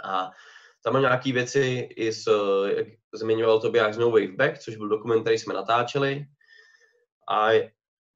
[0.04, 0.30] A
[0.84, 2.28] tam mám nějaké věci i s,
[2.76, 6.26] jak zmiňoval to jak No Waveback, což byl dokument, který jsme natáčeli.
[7.32, 7.50] A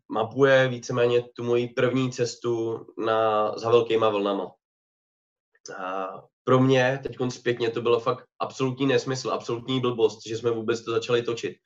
[0.09, 4.51] mapuje víceméně tu moji první cestu na, za velkýma vlnama.
[5.77, 6.07] A
[6.43, 10.91] pro mě teď zpětně to bylo fakt absolutní nesmysl, absolutní blbost, že jsme vůbec to
[10.91, 11.57] začali točit.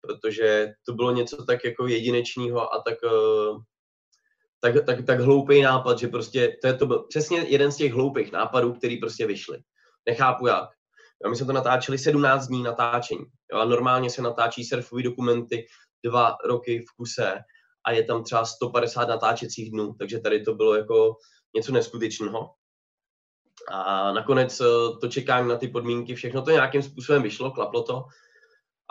[0.00, 3.58] Protože to bylo něco tak jako jedinečného a tak, eh,
[4.60, 7.92] tak, tak, tak hloupý nápad, že prostě to, je, to byl přesně jeden z těch
[7.92, 9.58] hloupých nápadů, který prostě vyšly
[10.08, 10.68] nechápu jak.
[11.24, 13.24] Jo, my jsme to natáčeli 17 dní natáčení.
[13.52, 15.66] Jo, a normálně se natáčí surfové dokumenty
[16.04, 17.38] dva roky v kuse
[17.86, 21.16] a je tam třeba 150 natáčecích dnů, takže tady to bylo jako
[21.54, 22.50] něco neskutečného.
[23.70, 24.64] A nakonec eh,
[25.00, 28.04] to čekání na ty podmínky, všechno to nějakým způsobem vyšlo, klaplo to.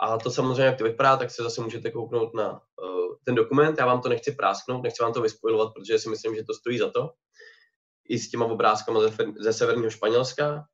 [0.00, 3.78] A to samozřejmě, jak to vypadá, tak se zase můžete kouknout na uh, ten dokument.
[3.78, 6.78] Já vám to nechci prásknout, nechci vám to vyspojovat, protože si myslím, že to stojí
[6.78, 7.10] za to.
[8.08, 10.64] I s těma obrázkama ze, ze severního Španělska.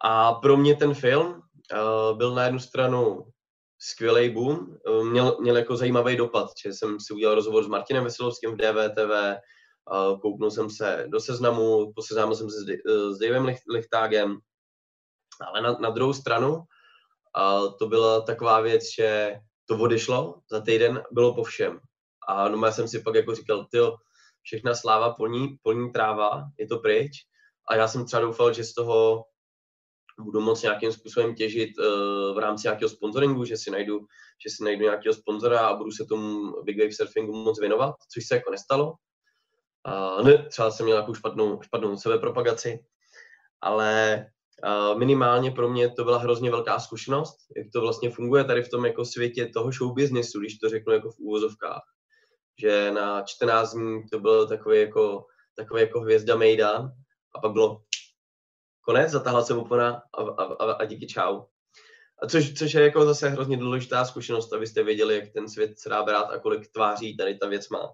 [0.00, 3.24] A pro mě ten film uh, byl na jednu stranu
[3.78, 8.04] skvělý boom, uh, měl, měl jako zajímavý dopad, že jsem si udělal rozhovor s Martinem
[8.04, 13.18] Veselovským v DVTV, uh, kouknul jsem se do seznamu, poseznámil jsem se s, uh, s
[13.18, 14.38] Davem Lichtágem,
[15.48, 21.02] ale na, na druhou stranu uh, to byla taková věc, že to odešlo, za týden
[21.12, 21.80] bylo po všem.
[22.28, 23.78] A no já jsem si pak jako říkal, ty
[24.42, 27.12] všechna sláva polní, polní tráva, je to pryč.
[27.68, 29.24] A já jsem třeba doufal, že z toho
[30.20, 31.84] budu moct nějakým způsobem těžit uh,
[32.34, 33.98] v rámci nějakého sponsoringu, že si najdu,
[34.46, 38.26] že si najdu nějakého sponzora a budu se tomu Big Wave Surfingu moc věnovat, což
[38.26, 38.94] se jako nestalo.
[39.88, 42.78] Uh, ne, třeba jsem měl nějakou špatnou, špatnou sebepropagaci,
[43.60, 44.26] ale
[44.62, 48.68] A minimálně pro mě to byla hrozně velká zkušenost, jak to vlastně funguje tady v
[48.68, 51.82] tom jako světě toho show businessu, když to řeknu jako v úvozovkách.
[52.60, 56.92] Že na 14 dní to bylo takový jako, takový jako hvězda Mejdan
[57.34, 57.82] a pak bylo
[58.84, 61.42] konec, zatáhla se opona a, a, a, a díky čau.
[62.22, 65.88] A což, což je jako zase hrozně důležitá zkušenost, abyste věděli, jak ten svět se
[65.88, 67.92] dá brát a kolik tváří tady ta věc má.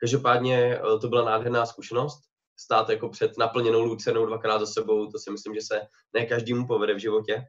[0.00, 2.22] Každopádně eh, to byla nádherná zkušenost.
[2.56, 5.80] Stát jako před naplněnou lucenou dvakrát za sebou, to si myslím, že se
[6.12, 7.42] ne každému povede v životě.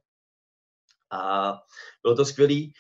[1.12, 1.54] A
[2.04, 2.74] bylo to skvělý,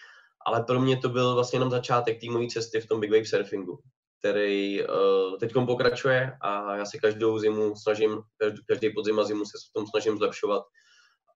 [0.46, 3.26] ale pro mě to byl vlastně jenom začátek té mojí cesty v tom big wave
[3.26, 3.80] surfingu,
[4.24, 9.46] který uh, teď pokračuje a já se každou zimu snažím, každý, každý podzim a zimu
[9.46, 10.64] se v tom snažím zlepšovat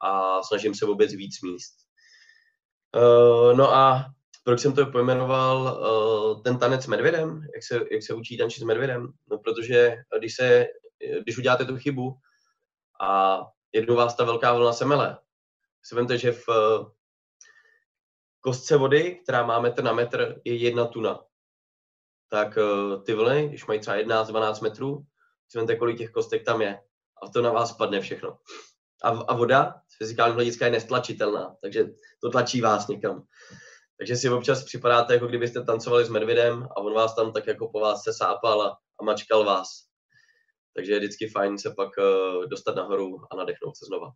[0.02, 1.76] a snažím se vůbec víc míst.
[2.96, 4.06] Uh, no a
[4.44, 8.64] proč jsem to pojmenoval uh, ten tanec s medvědem, jak se, jak se učí tančit
[8.64, 9.08] s medvědem?
[9.32, 10.66] No protože když, se,
[11.24, 12.14] když uděláte tu chybu
[13.02, 13.42] a
[13.74, 15.18] jednou vás ta velká vlna semele,
[15.84, 16.48] si vemte, že v
[18.40, 21.27] kostce vody, která má metr na metr, je jedna tuna.
[22.30, 25.06] Tak uh, ty vlny, když mají třeba 11-12 metrů,
[25.56, 26.80] vemte, kolik těch kostek tam je.
[27.24, 28.38] A to na vás spadne všechno.
[29.04, 31.86] A, a voda z fyzikálního hlediska je nestlačitelná, takže
[32.22, 33.24] to tlačí vás někam.
[33.98, 37.70] Takže si občas připadáte, jako kdybyste tancovali s medvědem a on vás tam tak jako
[37.70, 39.68] po vás se sápal a, a mačkal vás.
[40.76, 44.12] Takže je vždycky fajn se pak uh, dostat nahoru a nadechnout se znova.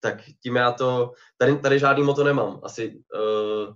[0.00, 2.60] Tak tím já to, tady, tady žádný moto nemám.
[2.62, 3.74] Asi uh,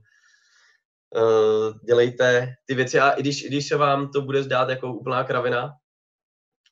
[1.86, 5.24] dělejte ty věci a i když, i když se vám to bude zdát jako úplná
[5.24, 5.70] kravina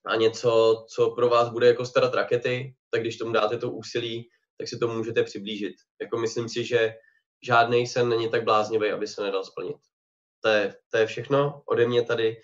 [0.07, 4.29] a něco, co pro vás bude jako starat rakety, tak když tomu dáte to úsilí,
[4.59, 5.75] tak si to můžete přiblížit.
[6.01, 6.95] Jako myslím si, že
[7.43, 9.77] žádný sen není tak bláznivý, aby se nedal splnit.
[10.41, 12.37] To je, to je všechno ode mě tady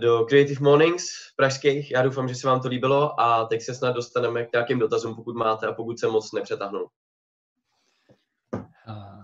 [0.00, 1.04] do Creative Mornings
[1.36, 1.90] pražských.
[1.90, 5.14] Já doufám, že se vám to líbilo a teď se snad dostaneme k nějakým dotazům,
[5.14, 6.86] pokud máte a pokud se moc nepřetahnu.
[8.88, 9.19] Uh,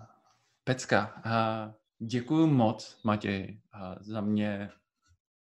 [0.66, 1.74] pecka, uh,
[2.08, 3.60] děkuji moc, Matěj.
[3.74, 4.70] Uh, za mě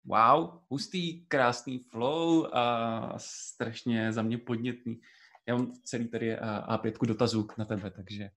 [0.05, 4.99] wow, hustý, krásný flow a strašně za mě podnětný.
[5.47, 6.35] Já mám celý tady
[6.67, 8.29] A5 dotazů na tebe, takže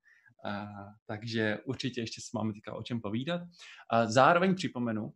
[0.44, 0.66] a,
[1.06, 3.40] takže určitě ještě se máme teďka o čem povídat.
[3.90, 5.14] A zároveň připomenu,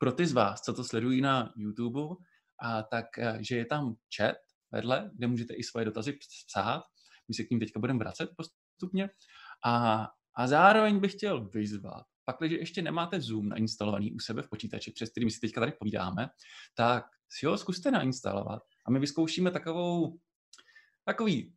[0.00, 2.00] pro ty z vás, co to sledují na YouTube,
[2.62, 4.36] a tak, a, že je tam chat
[4.70, 6.82] vedle, kde můžete i svoje dotazy psát.
[7.28, 9.10] My se k ním teďka budeme vracet postupně.
[9.64, 14.48] A, a zároveň bych chtěl vyzvat, pak, když ještě nemáte Zoom nainstalovaný u sebe v
[14.48, 16.28] počítači, přes kterým si teďka tady povídáme,
[16.74, 20.18] tak si ho zkuste nainstalovat a my vyzkoušíme takovou,
[21.04, 21.54] takový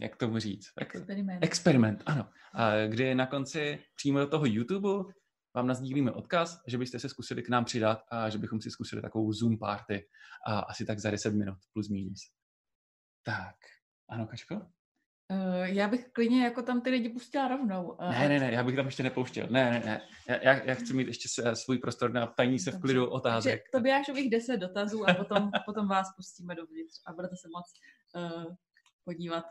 [0.00, 0.66] jak tomu říct?
[0.76, 1.44] Experiment.
[1.44, 2.30] Experiment, ano.
[2.52, 5.12] A kdy na konci přímo do toho YouTube
[5.54, 9.02] vám nazdílíme odkaz, že byste se zkusili k nám přidat a že bychom si zkusili
[9.02, 10.08] takovou Zoom party
[10.46, 12.20] a asi tak za 10 minut plus minus.
[13.22, 13.56] Tak,
[14.08, 14.66] ano, Kačko?
[15.30, 17.84] Uh, já bych klidně jako tam ty lidi pustila rovnou.
[17.90, 19.46] Uh, ne, ne, ne, já bych tam ještě nepouštěl.
[19.50, 20.00] Ne, ne, ne.
[20.42, 23.52] Já, já chci mít ještě svůj prostor na tajní se v klidu otázek.
[23.52, 27.36] Takže to by až ových 10 dotazů a potom, potom vás pustíme dovnitř a budete
[27.36, 27.66] se moc
[28.46, 28.54] uh,
[29.04, 29.44] podívat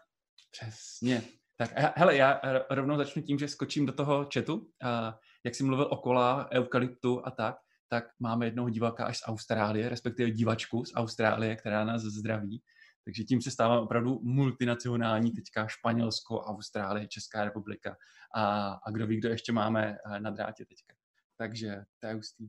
[0.51, 1.21] Přesně.
[1.57, 4.69] Tak hele, já rovnou začnu tím, že skočím do toho chatu.
[4.83, 7.55] A jak jsi mluvil o kola, eukalyptu a tak,
[7.89, 12.61] tak máme jednoho diváka až z Austrálie, respektive divačku z Austrálie, která nás zdraví.
[13.07, 17.97] Takže tím se stává opravdu multinacionální, teďka Španělsko, Austrálie, Česká republika
[18.35, 20.95] a, a kdo ví, kdo ještě máme eh, na drátě teďka.
[21.37, 22.47] Takže to je hustý.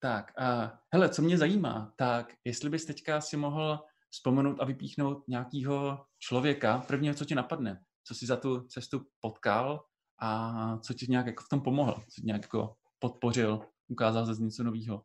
[0.00, 5.28] Tak, a, hele, co mě zajímá, tak jestli bys teďka si mohl vzpomenout a vypíchnout
[5.28, 9.84] nějakého člověka, prvního, co ti napadne, co si za tu cestu potkal
[10.20, 14.42] a co ti nějak jako v tom pomohl, co ti nějak jako podpořil, ukázal ze
[14.42, 15.04] něco nového.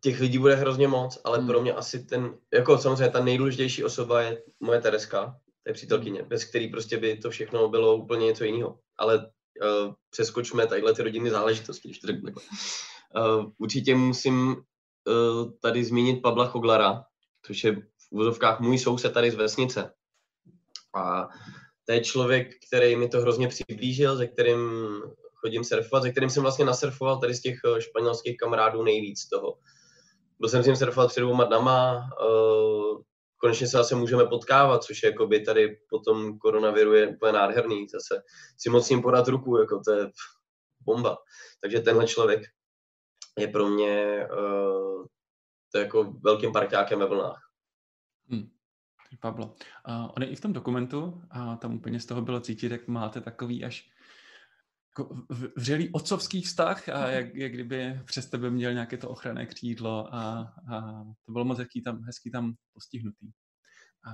[0.00, 1.46] Těch lidí bude hrozně moc, ale hmm.
[1.46, 6.22] pro mě asi ten, jako samozřejmě ta nejdůležitější osoba je moje Tereska, to je přítelkyně,
[6.22, 8.78] bez který prostě by to všechno bylo úplně něco jiného.
[8.98, 12.32] Ale uh, přeskočme tadyhle ty rodinné záležitosti, když to řeknu.
[12.32, 17.04] Uh, určitě musím uh, tady zmínit Pabla Choglara,
[17.46, 19.92] což je v úzovkách můj soused tady z vesnice.
[20.94, 21.28] A
[21.84, 24.58] to je člověk, který mi to hrozně přiblížil, se kterým
[25.34, 29.58] chodím surfovat, se kterým jsem vlastně nasurfoval tady z těch španělských kamarádů nejvíc toho.
[30.38, 33.02] Byl jsem s ním surfovat před dvouma dnama, uh,
[33.36, 37.88] konečně se zase můžeme potkávat, což je by tady po tom koronaviru je úplně nádherný,
[37.88, 38.22] zase
[38.58, 40.10] si moc ním podat ruku, jako to je
[40.80, 41.18] bomba.
[41.60, 42.42] Takže tenhle člověk
[43.38, 45.04] je pro mě uh,
[45.72, 47.50] to je jako velkým parťákem ve vlnách.
[48.28, 48.50] Hmm.
[49.20, 49.54] Pablo.
[49.88, 52.88] Uh, on je i v tom dokumentu a tam úplně z toho bylo cítit, jak
[52.88, 53.90] máte takový až
[55.56, 60.54] vřelý otcovský vztah a jak, jak kdyby přes tebe měl nějaké to ochranné křídlo a,
[60.72, 63.30] a to bylo moc hezký tam, hezký tam postihnutý.
[64.06, 64.10] A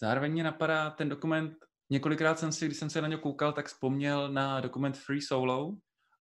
[0.00, 1.54] zároveň mě napadá ten dokument,
[1.90, 5.76] několikrát jsem si, když jsem se na ně koukal, tak vzpomněl na dokument Free Solo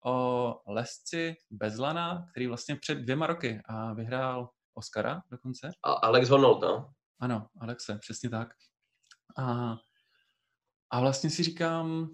[0.06, 5.72] o lesci Bezlana, který vlastně před dvěma roky a vyhrál Oscara dokonce.
[5.84, 6.90] A Alex Honnold, no?
[7.20, 8.48] Ano, Alexe, přesně tak.
[9.38, 9.76] A,
[10.90, 12.10] a vlastně si říkám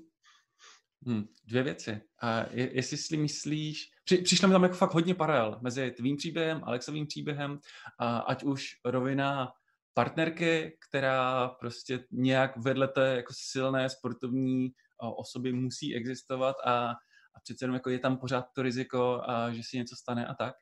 [1.08, 2.02] hm, dvě věci.
[2.22, 6.18] A je, jestli si myslíš, při, přišlo mi tam jako fakt hodně paralel mezi tvým
[6.18, 7.60] příběhem, Alexovým příběhem,
[8.00, 9.52] a ať už rovina
[9.94, 14.72] partnerky, která prostě nějak vedle té jako silné sportovní
[15.18, 16.90] osoby musí existovat a,
[17.36, 20.34] a přece jenom jako je tam pořád to riziko, a že si něco stane a
[20.34, 20.56] tak.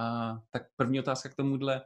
[0.00, 1.82] A tak první otázka k tomuhle,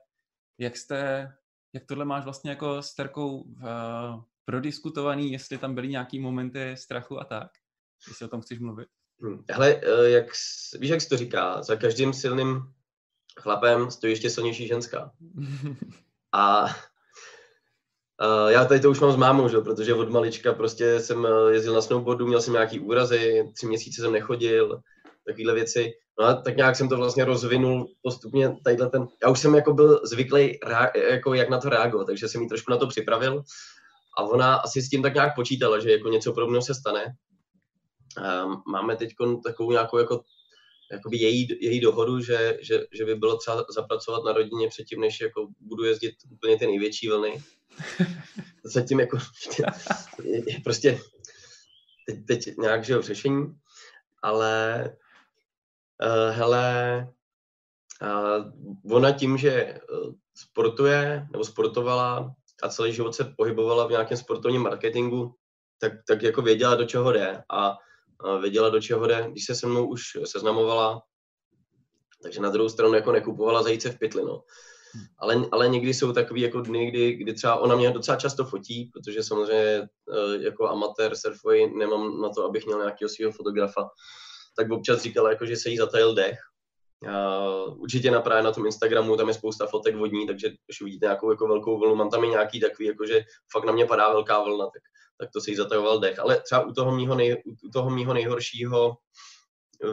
[0.59, 1.33] jak jste,
[1.75, 7.21] jak tohle máš vlastně jako s Terkou uh, prodiskutovaný, jestli tam byly nějaký momenty strachu
[7.21, 7.51] a tak,
[8.09, 8.89] jestli o tom chceš mluvit?
[9.21, 9.45] Hmm.
[9.51, 10.27] Hele, eh, jak,
[10.79, 12.63] víš, jak se to říká, za každým silným
[13.41, 15.13] chlapem stojí ještě silnější ženská.
[16.35, 19.59] A uh, já tady to už mám s mámou, že?
[19.59, 24.13] protože od malička prostě jsem jezdil na snowboardu, měl jsem nějaký úrazy, tři měsíce jsem
[24.13, 24.81] nechodil,
[25.27, 25.93] takovéhle věci.
[26.21, 29.73] No a tak nějak jsem to vlastně rozvinul postupně tadyhle ten, já už jsem jako
[29.73, 30.59] byl zvyklý,
[31.11, 33.43] jako jak na to reagovat, takže jsem jí trošku na to připravil
[34.19, 37.05] a ona asi s tím tak nějak počítala, že jako něco podobného se stane.
[38.19, 39.11] Um, máme teď
[39.45, 40.25] takovou nějakou jako
[40.93, 45.21] jakoby její, její dohodu, že, že, že by bylo třeba zapracovat na rodině předtím, než
[45.21, 47.43] jako budu jezdit úplně ty největší vlny.
[48.65, 49.19] Zatím jako
[50.25, 51.01] je, prostě
[52.07, 53.55] teď, teď nějak že řešení,
[54.23, 54.91] ale
[56.03, 57.09] Uh, hele,
[58.03, 59.79] uh, ona tím, že eh,
[60.35, 65.35] sportuje nebo sportovala a celý život se pohybovala v nějakém sportovním marketingu,
[65.79, 67.77] tak, tak jako věděla, do čeho jde a
[68.41, 71.03] věděla, do čeho jde, když se se mnou už seznamovala,
[72.23, 74.43] takže na druhou stranu jako nekupovala zajíce v pytli, no.
[74.95, 75.05] Hmm.
[75.19, 78.91] Ale, ale někdy jsou takový jako dny, kdy, kdy třeba ona mě docela často fotí,
[78.93, 79.89] protože samozřejmě
[80.41, 83.89] jako amatér surfuji nemám na to, abych měl nějakého svého fotografa,
[84.57, 86.39] tak občas říkala, jako, že se jí zatajil dech.
[87.03, 91.07] Uh, určitě na právě na tom Instagramu, tam je spousta fotek vodní, takže když uvidíte
[91.07, 94.13] nějakou jako velkou vlnu, mám tam i nějaký takový, jako, že fakt na mě padá
[94.13, 94.83] velká vlna, tak,
[95.23, 96.19] tak to se jí zatajoval dech.
[96.19, 98.97] Ale třeba u toho mýho, nej, u toho mýho nejhoršího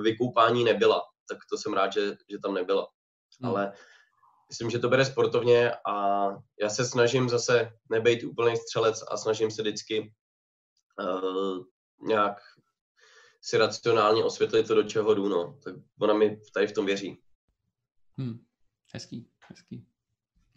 [0.02, 2.88] vykoupání nebyla, tak to jsem rád, že, že tam nebyla.
[3.42, 3.52] Hmm.
[3.52, 3.74] Ale
[4.50, 6.26] myslím, že to bere sportovně a
[6.62, 10.14] já se snažím zase nebejt úplný střelec a snažím se vždycky
[11.00, 11.64] uh,
[12.08, 12.42] nějak
[13.42, 15.60] si racionálně osvětlit to, do čeho jdu, no.
[15.64, 17.22] Tak ona mi tady v tom věří.
[18.18, 18.46] Hmm.
[18.94, 19.86] Hezký, hezký.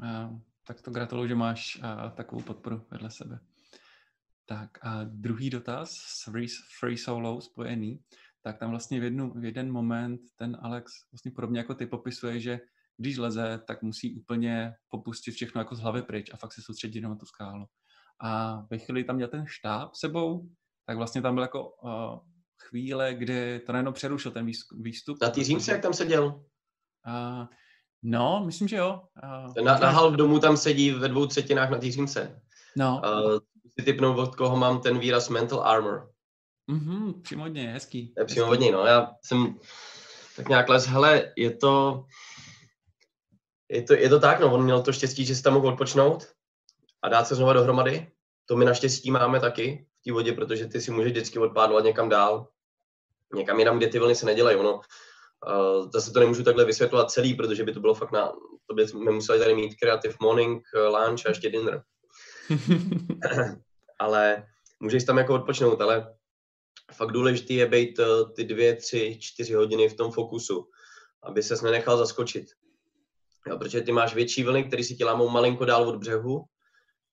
[0.03, 3.41] Uh, tak to gratuluju, že máš uh, takovou podporu vedle sebe.
[4.53, 6.49] Tak a druhý dotaz s free,
[6.81, 8.01] free solo spojený,
[8.43, 12.41] tak tam vlastně v, jednu, v jeden moment ten Alex vlastně podobně jako ty popisuje,
[12.41, 12.61] že
[12.97, 17.01] když leze, tak musí úplně popustit všechno jako z hlavy pryč a fakt se soustředit
[17.01, 17.67] na tu skálu.
[18.21, 20.49] A ve chvíli tam měl ten štáb sebou,
[20.87, 22.19] tak vlastně tam byl jako uh,
[22.69, 24.47] chvíle, kdy to najednou přerušil ten
[24.81, 25.19] výstup.
[25.23, 26.25] Na té římce, jak tam seděl?
[26.27, 27.47] Uh,
[28.03, 29.03] no, myslím, že jo.
[29.57, 32.43] Uh, na, na halv domu tam sedí ve dvou třetinách na té římce.
[32.77, 33.03] No.
[33.05, 33.39] Uh,
[33.79, 36.11] si typnou, od koho mám ten výraz mental armor.
[36.67, 38.15] Mhm, přímo hodně, hezký.
[38.19, 38.87] Je přímo hodně, no.
[38.87, 39.59] Já jsem
[40.37, 42.05] tak nějak les, hele, je to,
[43.69, 46.29] je to, je to tak, no, on měl to štěstí, že si tam mohl odpočnout
[47.03, 48.13] a dát se znova dohromady.
[48.47, 52.09] To my naštěstí máme taky v té vodě, protože ty si můžeš vždycky odpádovat někam
[52.09, 52.49] dál
[53.35, 54.57] někam jinam, kde ty vlny se nedělají.
[54.57, 58.33] Ono, uh, zase to nemůžu takhle vysvětlovat celý, protože by to bylo fakt na,
[58.67, 61.83] to by jsme museli tady mít creative morning, eh, lunch a ještě dinner.
[63.99, 64.47] ale
[64.81, 66.15] můžeš tam jako odpočnout, ale
[66.93, 70.69] fakt důležité je být uh, ty dvě, tři, čtyři hodiny v tom fokusu,
[71.23, 72.47] aby ses nenechal zaskočit.
[73.47, 76.45] Jo, protože ty máš větší vlny, které si tě lámou malinko dál od břehu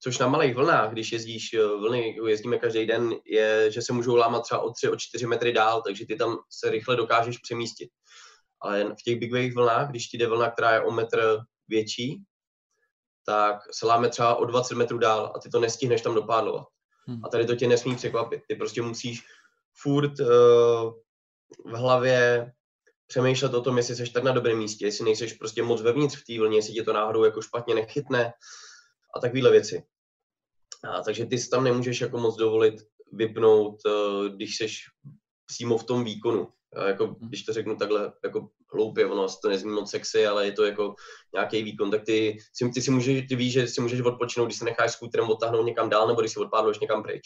[0.02, 4.16] což na malých vlnách, když jezdíš eh, vlny, jezdíme každý den, je, že se můžou
[4.16, 7.90] lámat třeba o 3, o 4 metry dál, takže ty tam se rychle dokážeš přemístit.
[8.62, 12.22] Ale v těch big wave vlnách, když ti jde vlna, která je o metr větší,
[13.26, 16.66] tak se láme třeba o 20 metrů dál a ty to nestihneš tam dopádlovat.
[17.06, 17.24] Hmm.
[17.24, 18.42] A tady to tě nesmí překvapit.
[18.48, 19.22] Ty prostě musíš
[19.82, 20.92] furt uh,
[21.64, 22.52] v hlavě
[23.06, 26.24] přemýšlet o tom, jestli jsi tak na dobrém místě, jestli nejseš prostě moc vevnitř v
[26.24, 28.32] té vlně, jestli tě to náhodou jako špatně nechytne,
[29.16, 29.82] a takovéhle věci.
[30.84, 32.74] A, takže ty si tam nemůžeš jako moc dovolit
[33.12, 34.66] vypnout, uh, když jsi
[35.46, 36.52] přímo v tom výkonu.
[36.76, 37.28] A jako, mhm.
[37.28, 40.94] když to řeknu takhle jako hloupě, ono to nezní moc sexy, ale je to jako
[41.34, 44.58] nějaký výkon, tak ty, si, ty si můžeš, ty víš, že si můžeš odpočinout, když
[44.58, 47.22] se necháš skútrem odtáhnout někam dál, nebo když si odpádluješ někam pryč.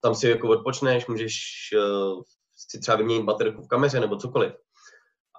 [0.00, 1.34] Tam si jako odpočneš, můžeš
[1.76, 2.22] uh,
[2.56, 4.52] si třeba vyměnit baterku v kameře nebo cokoliv.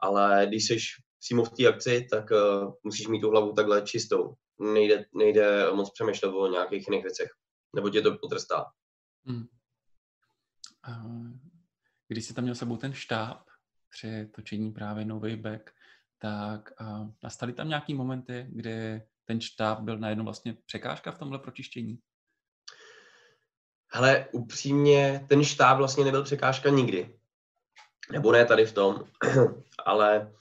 [0.01, 0.78] Ale když jsi
[1.19, 5.91] přímo v té akci, tak uh, musíš mít tu hlavu takhle čistou nejde, nejde moc
[5.91, 7.30] přemýšlet o nějakých jiných věcech.
[7.75, 8.65] nebo tě to potrestá.
[9.25, 9.47] Hmm.
[12.08, 13.47] Když jsi tam měl sebou ten štáb
[13.89, 15.72] při točení právě No Way Back,
[16.20, 16.70] tak
[17.24, 21.99] nastaly tam nějaký momenty, kdy ten štáb byl najednou vlastně překážka v tomhle pročištění?
[23.91, 27.20] Hele, upřímně, ten štáb vlastně nebyl překážka nikdy.
[28.12, 29.03] Nebo ne tady v tom,
[29.86, 30.34] ale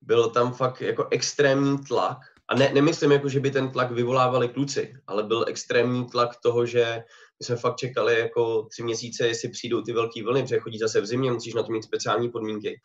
[0.00, 2.18] byl tam fakt jako extrémní tlak.
[2.50, 6.66] A ne, nemyslím jako, že by ten tlak vyvolávali kluci, ale byl extrémní tlak toho,
[6.66, 7.04] že
[7.40, 11.00] my jsme fakt čekali jako tři měsíce, jestli přijdou ty velké vlny, protože chodí zase
[11.00, 12.80] v zimě, musíš na to mít speciální podmínky.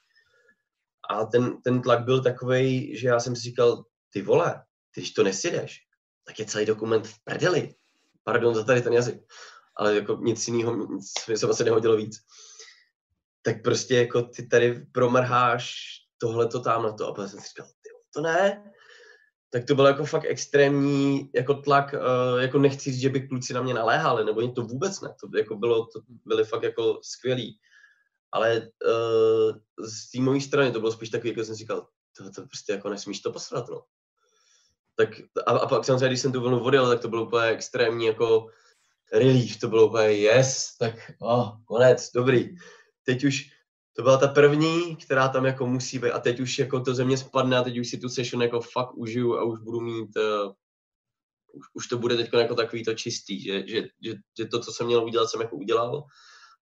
[1.10, 5.12] A ten, ten tlak byl takový, že já jsem si říkal, ty vole, ty, když
[5.12, 5.80] to nesjedeš,
[6.26, 7.76] tak je celý dokument v prdeli.
[8.24, 9.22] Pardon za tady ten jazyk.
[9.76, 12.18] Ale jako nic jiného, nic mi se vlastně nehodilo víc.
[13.42, 15.76] Tak prostě jako ty tady promrháš
[16.18, 17.08] tohle to tam na to.
[17.08, 18.72] A pak jsem si říkal, ty, to ne.
[19.56, 23.54] Tak to byl jako fakt extrémní jako tlak, uh, jako nechci říct, že by kluci
[23.54, 25.16] na mě naléhali, nebo to vůbec ne.
[25.22, 27.60] To jako bylo, to byly fakt jako skvělí.
[28.32, 31.88] Ale uh, z té mojí strany to bylo spíš takový, jako jsem říkal,
[32.18, 33.82] to, to prostě jako nesmíš to posrat, no
[34.96, 35.10] tak
[35.48, 38.48] a, a pak samozřejmě, když jsem tu vlnu vodil, tak to bylo úplně extrémní jako
[39.14, 42.56] relief, to bylo úplně yes, tak oh, konec, dobrý.
[43.06, 43.52] Teď už
[43.96, 47.18] to byla ta první, která tam jako musí být a teď už jako to země
[47.18, 50.54] spadne a teď už si tu session jako fakt užiju a už budu mít, uh,
[51.54, 54.72] už, už to bude teď jako takový to čistý, že, že, že, že, to, co
[54.72, 56.04] jsem měl udělat, jsem jako udělal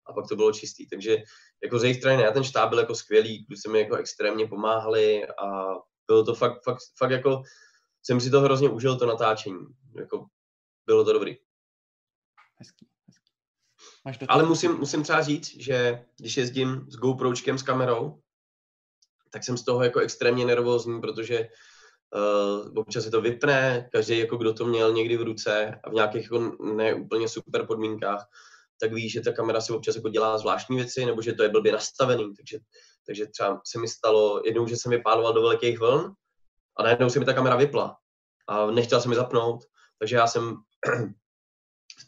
[0.06, 0.88] a pak to bylo čistý.
[0.88, 1.18] Takže
[1.64, 5.28] jako z jejich strany, já ten štáb byl jako skvělý, kluci mi jako extrémně pomáhali
[5.28, 5.66] a
[6.08, 7.44] bylo to fakt, fakt, fakt jako
[8.04, 9.66] jsem si to hrozně užil, to natáčení.
[9.96, 10.26] Jako,
[10.86, 11.38] bylo to dobrý.
[12.60, 12.88] Hezký,
[14.06, 18.20] Máš Ale musím, musím třeba říct, že když jezdím s GoPročkem, s kamerou,
[19.32, 21.48] tak jsem z toho jako extrémně nervózní, protože
[22.16, 25.94] uh, občas se to vypne, každý, jako kdo to měl někdy v ruce a v
[25.94, 26.40] nějakých jako
[26.76, 28.28] ne úplně super podmínkách,
[28.80, 31.50] tak ví, že ta kamera si občas jako dělá zvláštní věci, nebo že to je
[31.50, 32.60] blbě nastavený, takže,
[33.06, 36.14] takže třeba se mi stalo jednou, že jsem vypáloval do velkých vln
[36.78, 37.98] a najednou se mi ta kamera vypla
[38.48, 39.64] a nechtěl jsem mi zapnout,
[40.00, 40.56] takže já jsem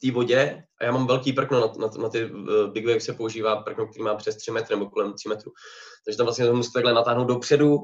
[0.05, 3.13] té vodě a já mám velký prkno, na, na, na ty uh, Big Wave se
[3.13, 5.51] používá prkno, který má přes 3 metry nebo kolem 3 metrů.
[6.05, 7.77] Takže tam vlastně musíte takhle natáhnout dopředu,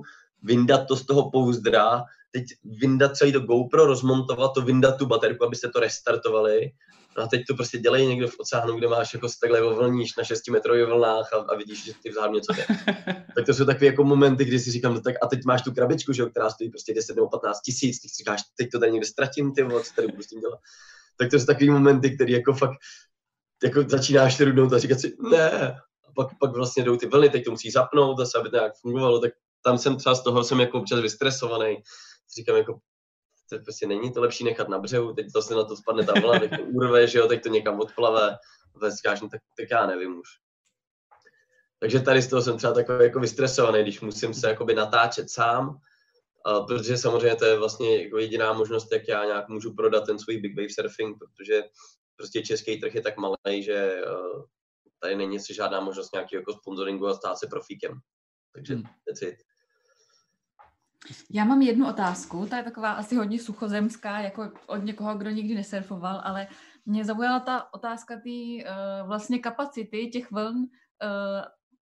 [0.43, 2.43] vyndat to z toho pouzdra, teď
[2.81, 6.71] vyndat celý to GoPro, rozmontovat to, vyndat tu baterku, abyste to restartovali
[7.17, 10.23] No a teď to prostě dělají někdo v oceánu, kde máš jako takhle vlníš na
[10.23, 12.65] 6 metrových vlnách a, a, vidíš, že ty vzadu něco jde.
[13.35, 15.71] tak to jsou takové jako momenty, kdy si říkám, no tak a teď máš tu
[15.71, 18.91] krabičku, že, která stojí prostě 10 nebo 15 tisíc, ty si říkáš, teď to tady
[18.91, 20.59] někde ztratím, ty vole, co tady budu s tím dělat.
[21.17, 22.77] Tak to jsou takové momenty, které jako fakt
[23.63, 25.71] jako začínáš rudnout a říkat si, ne,
[26.07, 28.73] a pak, pak vlastně jdou ty vlny, teď to musí zapnout zase, aby to nějak
[28.81, 29.31] fungovalo, tak
[29.63, 31.77] tam jsem třeba z toho jsem jako občas vystresovaný.
[32.37, 32.79] Říkám jako,
[33.49, 36.13] to prostě není to lepší nechat na břehu, teď to se na to spadne ta
[36.21, 38.37] vlna, teď to urve, že jo, teď to někam odplave,
[38.95, 40.27] říkáš, no tak, tak já nevím už.
[41.79, 45.77] Takže tady z toho jsem třeba takový jako vystresovaný, když musím se jakoby natáčet sám,
[46.45, 50.19] a protože samozřejmě to je vlastně jako jediná možnost, jak já nějak můžu prodat ten
[50.19, 51.63] svůj big wave surfing, protože
[52.15, 54.43] prostě český trh je tak malý, že uh,
[54.99, 57.99] tady není si žádná možnost nějakého jako sponsoringu a stát se profíkem.
[58.53, 58.83] Takže hmm.
[58.83, 59.35] that's it.
[61.29, 65.55] Já mám jednu otázku, ta je taková asi hodně suchozemská, jako od někoho, kdo nikdy
[65.55, 66.47] nesurfoval, ale
[66.85, 70.65] mě zaujala ta otázka té uh, vlastně kapacity těch vln uh,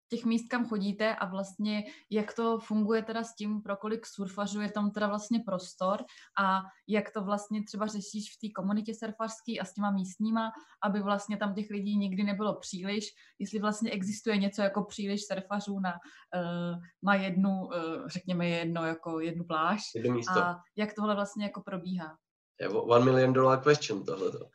[0.10, 4.62] těch míst, kam chodíte a vlastně jak to funguje teda s tím, pro kolik surfařů
[4.62, 6.04] je tam teda vlastně prostor
[6.40, 10.52] a jak to vlastně třeba řešíš v té komunitě surfařské a s těma místníma,
[10.84, 13.06] aby vlastně tam těch lidí nikdy nebylo příliš,
[13.40, 17.72] jestli vlastně existuje něco jako příliš surfařů na, uh, na jednu, uh,
[18.08, 20.40] řekněme jedno, jako jednu pláž jedno místo.
[20.40, 22.18] a jak tohle vlastně jako probíhá
[22.62, 24.50] je one million dollar question tohleto.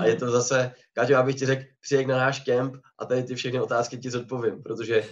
[0.00, 3.22] A je to zase, Káťo, já bych ti řekl, přijď na náš kemp a tady
[3.22, 5.08] ty všechny otázky ti zodpovím, protože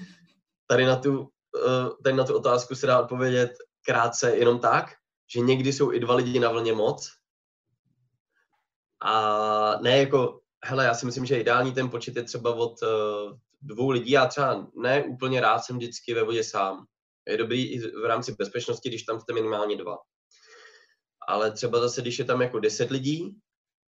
[0.66, 1.28] tady na tu,
[1.66, 3.52] eh, tady na tu otázku se dá odpovědět
[3.86, 4.94] krátce jenom tak,
[5.34, 7.10] že někdy jsou i dva lidi na vlně moc.
[9.02, 13.38] A ne jako, hele, já si myslím, že ideální ten počet je třeba od uh,
[13.62, 14.10] dvou lidí.
[14.10, 16.86] Já třeba ne úplně rád jsem vždycky ve vodě sám.
[17.28, 19.96] Je dobrý i v rámci bezpečnosti, když tam jste minimálně dva
[21.28, 23.36] ale třeba zase, když je tam jako 10 lidí,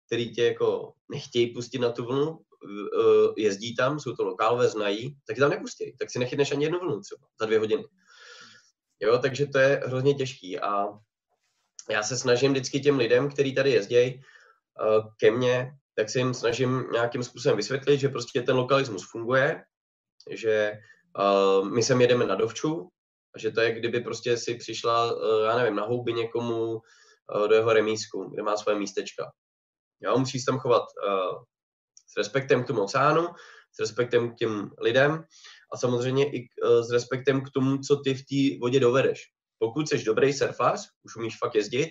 [0.07, 2.39] který tě jako nechtějí pustit na tu vlnu,
[3.37, 5.97] jezdí tam, jsou to lokálové, znají, tak je tam nepustí.
[5.97, 7.85] Tak si nechytneš ani jednu vlnu třeba za dvě hodiny.
[9.01, 10.87] Jo, takže to je hrozně těžký a
[11.91, 14.21] já se snažím vždycky těm lidem, kteří tady jezdí
[15.21, 19.65] ke mně, tak se jim snažím nějakým způsobem vysvětlit, že prostě ten lokalismus funguje,
[20.31, 20.73] že
[21.19, 22.89] uh, my sem jedeme na dovču,
[23.35, 25.17] a že to je, kdyby prostě si přišla,
[25.47, 26.81] já nevím, na houby někomu,
[27.49, 29.25] do jeho remísku, kde má svoje místečka.
[30.01, 31.43] Jo, musíš tam chovat uh,
[32.13, 33.27] s respektem k tomu oceánu,
[33.73, 35.25] s respektem k těm lidem
[35.73, 39.23] a samozřejmě i uh, s respektem k tomu, co ty v té vodě dovedeš.
[39.59, 41.91] Pokud jsi dobrý surfař, už umíš fakt jezdit,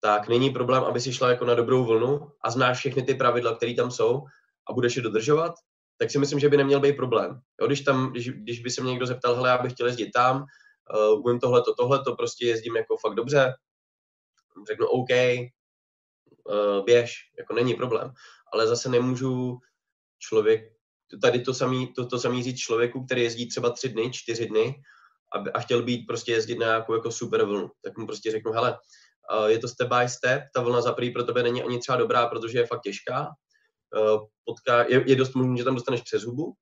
[0.00, 3.56] tak není problém, aby si šla jako na dobrou vlnu a znáš všechny ty pravidla,
[3.56, 4.22] které tam jsou
[4.70, 5.52] a budeš je dodržovat,
[5.98, 7.40] tak si myslím, že by neměl být problém.
[7.60, 10.10] Jo, když, tam, když, když by se mě někdo zeptal, hele, já bych chtěl jezdit
[10.10, 13.52] tam, uh, umím tohleto, tohleto, prostě jezdím jako fakt dobře,
[14.68, 18.12] řeknu OK, uh, běž, jako není problém.
[18.52, 19.58] Ale zase nemůžu
[20.18, 20.72] člověk,
[21.22, 24.82] tady to samý, to, to samý říct člověku, který jezdí třeba tři dny, čtyři dny
[25.32, 28.52] a, a chtěl být prostě jezdit na nějakou jako super vlnu, tak mu prostě řeknu,
[28.52, 28.78] hele,
[29.38, 32.26] uh, je to step by step, ta vlna za pro tebe není ani třeba dobrá,
[32.26, 33.28] protože je fakt těžká,
[33.96, 36.54] uh, potká, je, je dost možné, že tam dostaneš přes hubu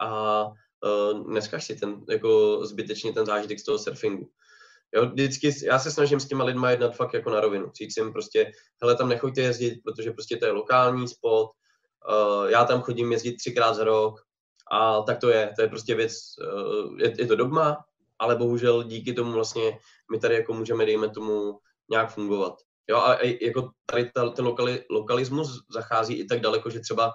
[0.00, 0.44] a
[1.26, 4.30] neskaž si ten, jako zbytečně ten zážitek z toho surfingu.
[4.94, 7.72] Jo, vždycky, já se snažím s těma lidma jednat fakt jako na rovinu.
[7.78, 11.50] Říct jim prostě, hele, tam nechoďte jezdit, protože prostě to je lokální spot,
[12.10, 14.20] uh, já tam chodím jezdit třikrát za rok
[14.72, 15.52] a tak to je.
[15.56, 16.12] To je prostě věc,
[16.54, 17.84] uh, je, je to dogma,
[18.18, 19.78] ale bohužel díky tomu vlastně
[20.12, 21.58] my tady jako můžeme, dejme tomu,
[21.90, 22.54] nějak fungovat.
[22.88, 27.12] Jo, a jako tady ta, ten lokali, lokalismus zachází i tak daleko, že třeba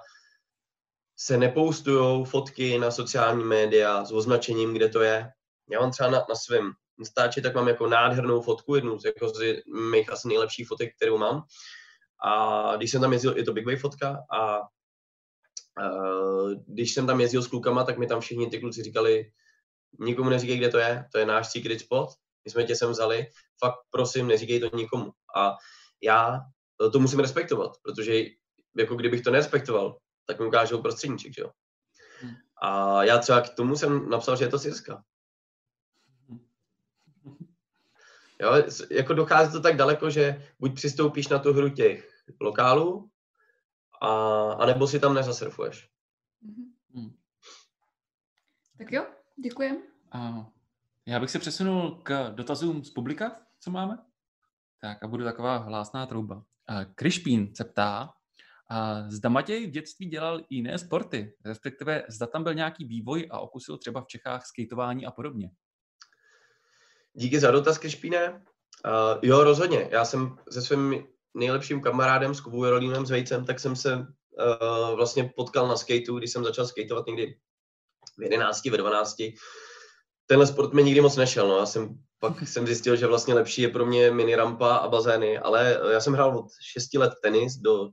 [1.17, 5.29] se nepoustují fotky na sociální média s označením, kde to je.
[5.71, 9.29] Já mám třeba na, na svém Instači, tak mám jako nádhernou fotku, jednu z, jako
[9.29, 11.43] z mých asi nejlepších fotek, kterou mám.
[12.25, 14.59] A když jsem tam jezdil, je to Big Wave fotka a
[15.81, 19.31] uh, když jsem tam jezdil s klukama, tak mi tam všichni ty kluci říkali,
[19.99, 22.09] nikomu neříkej, kde to je, to je náš secret spot,
[22.45, 23.27] my jsme tě sem vzali,
[23.63, 25.11] fakt prosím, neříkej to nikomu.
[25.35, 25.55] A
[26.03, 26.39] já
[26.91, 28.23] to musím respektovat, protože
[28.77, 31.51] jako kdybych to nerespektoval, tak mi ukážou prostředníček, že jo.
[32.21, 32.35] Hmm.
[32.61, 35.03] A já třeba k tomu jsem napsal, že je to Sirska.
[38.41, 43.09] Jo, jako dochází to tak daleko, že buď přistoupíš na tu hru těch lokálů,
[44.01, 44.07] a,
[44.51, 45.89] anebo si tam nezasurfuješ.
[46.93, 47.15] Hmm.
[48.77, 49.05] Tak jo,
[49.43, 49.77] děkujem.
[50.11, 50.47] A
[51.05, 53.97] já bych se přesunul k dotazům z publika, co máme.
[54.81, 56.43] Tak a budu taková hlásná trouba.
[56.95, 58.13] Krišpín se ptá,
[58.69, 63.39] a zda Matěj v dětství dělal jiné sporty, respektive zda tam byl nějaký vývoj a
[63.39, 65.51] okusil třeba v Čechách skateování a podobně.
[67.19, 68.45] Díky za dotaz, Krišpíne.
[68.85, 69.89] Uh, jo, rozhodně.
[69.91, 75.33] Já jsem se svým nejlepším kamarádem, s Kubou Jarolínem Zvejcem, tak jsem se uh, vlastně
[75.35, 77.35] potkal na skateu, když jsem začal skateovat někdy
[78.19, 79.15] v 11, ve 12.
[80.25, 81.57] Tenhle sport mi nikdy moc nešel, no.
[81.57, 81.89] Já jsem
[82.19, 86.01] pak jsem zjistil, že vlastně lepší je pro mě mini rampa a bazény, ale já
[86.01, 87.89] jsem hrál od 6 let tenis do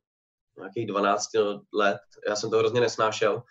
[0.59, 1.29] nějakých 12
[1.74, 3.43] let, já jsem to hrozně nesnášel,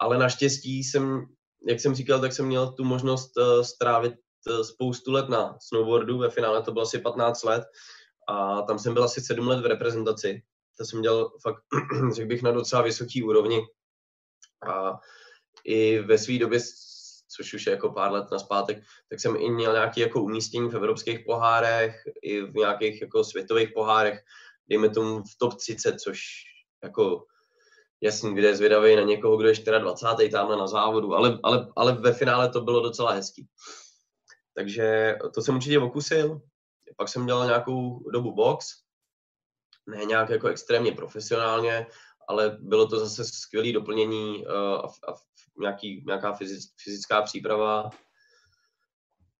[0.00, 1.26] ale naštěstí jsem,
[1.68, 4.14] jak jsem říkal, tak jsem měl tu možnost uh, strávit
[4.62, 7.64] spoustu let na snowboardu, ve finále to bylo asi 15 let
[8.28, 10.42] a tam jsem byl asi 7 let v reprezentaci,
[10.78, 11.62] to jsem dělal fakt,
[12.14, 13.60] řekl bych, na docela vysoký úrovni
[14.72, 14.98] a
[15.64, 16.60] i ve své době
[17.36, 20.76] což už je jako pár let naspátek, tak jsem i měl nějaké jako umístění v
[20.76, 24.20] evropských pohárech, i v nějakých jako světových pohárech,
[24.68, 26.20] dejme tomu v top 30, což
[26.82, 27.24] jako
[28.00, 30.30] jasný, kde je zvědavý na někoho, kdo je 24.
[30.30, 33.48] tamhle na závodu, ale, ale, ale ve finále to bylo docela hezký.
[34.54, 36.40] Takže to jsem určitě okusil.
[36.96, 38.66] Pak jsem dělal nějakou dobu box,
[39.86, 41.86] ne nějak jako extrémně profesionálně,
[42.28, 45.14] ale bylo to zase skvělé doplnění uh, a, a
[45.58, 47.90] nějaký, nějaká fyzic, fyzická příprava.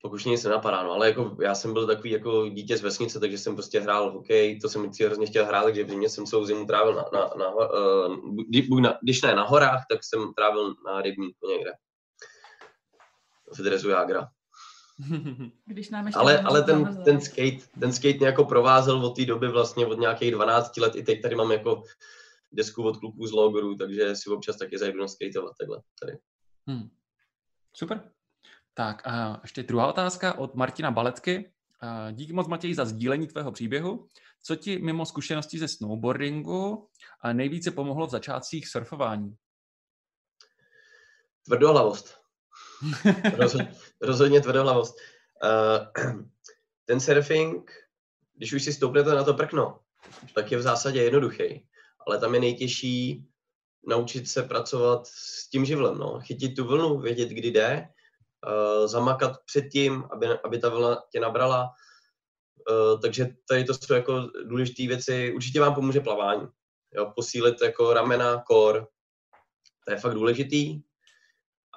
[0.02, 3.38] Pokud nic nenapadá, no, ale jako já jsem byl takový jako dítě z vesnice, takže
[3.38, 6.44] jsem prostě hrál hokej, to jsem si hrozně chtěl hrát, takže v zimě jsem celou
[6.44, 11.02] zimu trávil na, na, na, uh, na, když ne na horách, tak jsem trávil na
[11.02, 11.72] rybníku někde.
[13.52, 14.28] V drezu Jágra.
[15.66, 19.48] Když nám ale ale ten, ten, skate, ten skate mě jako provázel od té doby
[19.48, 21.82] vlastně od nějakých 12 let, i teď tady mám jako
[22.53, 26.18] desku od kluků z Logoru, takže si občas taky zajdu na skateovat takhle tady.
[26.66, 26.88] Hmm.
[27.72, 28.11] Super.
[28.74, 31.53] Tak a ještě druhá otázka od Martina Baletky.
[32.12, 34.09] Díky moc Matěj za sdílení tvého příběhu.
[34.42, 36.88] Co ti mimo zkušenosti ze snowboardingu
[37.32, 39.34] nejvíce pomohlo v začátcích surfování?
[41.44, 42.19] Tvrdohlavost.
[43.36, 44.94] rozhodně, rozhodně tvrdohlavost.
[45.44, 46.12] Uh,
[46.84, 47.72] ten surfing,
[48.36, 49.80] když už si stoupnete na to prkno,
[50.34, 51.70] tak je v zásadě jednoduchý
[52.06, 53.26] ale tam je nejtěžší
[53.86, 56.20] naučit se pracovat s tím živlem, no.
[56.20, 57.88] chytit tu vlnu, vědět, kdy jde,
[58.46, 61.70] uh, zamakat předtím, aby, aby ta vlna tě nabrala.
[62.70, 65.32] Uh, takže tady to jsou jako důležité věci.
[65.34, 66.48] Určitě vám pomůže plavání.
[66.94, 68.88] Jo, posílit jako ramena, kor,
[69.84, 70.80] to je fakt důležitý.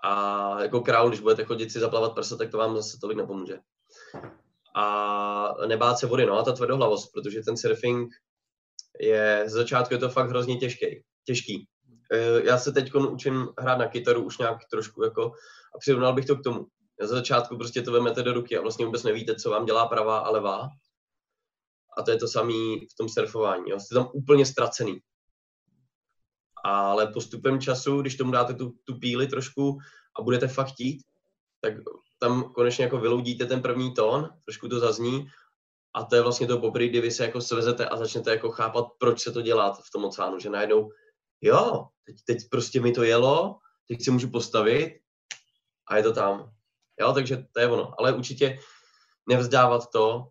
[0.04, 3.60] A jako král, když budete chodit si zaplavat prsa, tak to vám zase tolik nepomůže.
[4.76, 8.14] A nebát se vody, no a ta tvrdohlavost, protože ten surfing
[9.00, 11.04] je, z začátku je to fakt hrozně těžký.
[11.26, 11.68] těžký.
[12.12, 15.32] Eh, já se teď učím hrát na kytaru už nějak trošku jako
[15.76, 16.66] a přirovnal bych to k tomu.
[17.02, 20.18] Na začátku prostě to vemete do ruky a vlastně vůbec nevíte, co vám dělá pravá
[20.18, 20.70] a levá.
[21.98, 22.54] A to je to samé
[22.94, 23.70] v tom surfování.
[23.70, 23.80] Jo.
[23.80, 25.00] Jste tam úplně ztracený.
[26.64, 29.78] Ale postupem času, když tomu dáte tu, tu píli trošku
[30.20, 31.02] a budete fakt chtít,
[31.62, 31.74] tak
[32.20, 35.26] tam konečně jako vyloudíte ten první tón, trošku to zazní
[35.96, 38.86] a to je vlastně to poprvé, kdy vy se jako svezete a začnete jako chápat,
[39.00, 40.90] proč se to dělá v tom oceánu, že najednou,
[41.42, 43.58] jo, teď, teď prostě mi to jelo,
[43.88, 45.00] teď se můžu postavit
[45.88, 46.52] a je to tam.
[47.00, 47.94] Jo, takže to je ono.
[48.00, 48.60] Ale určitě
[49.30, 50.28] nevzdávat to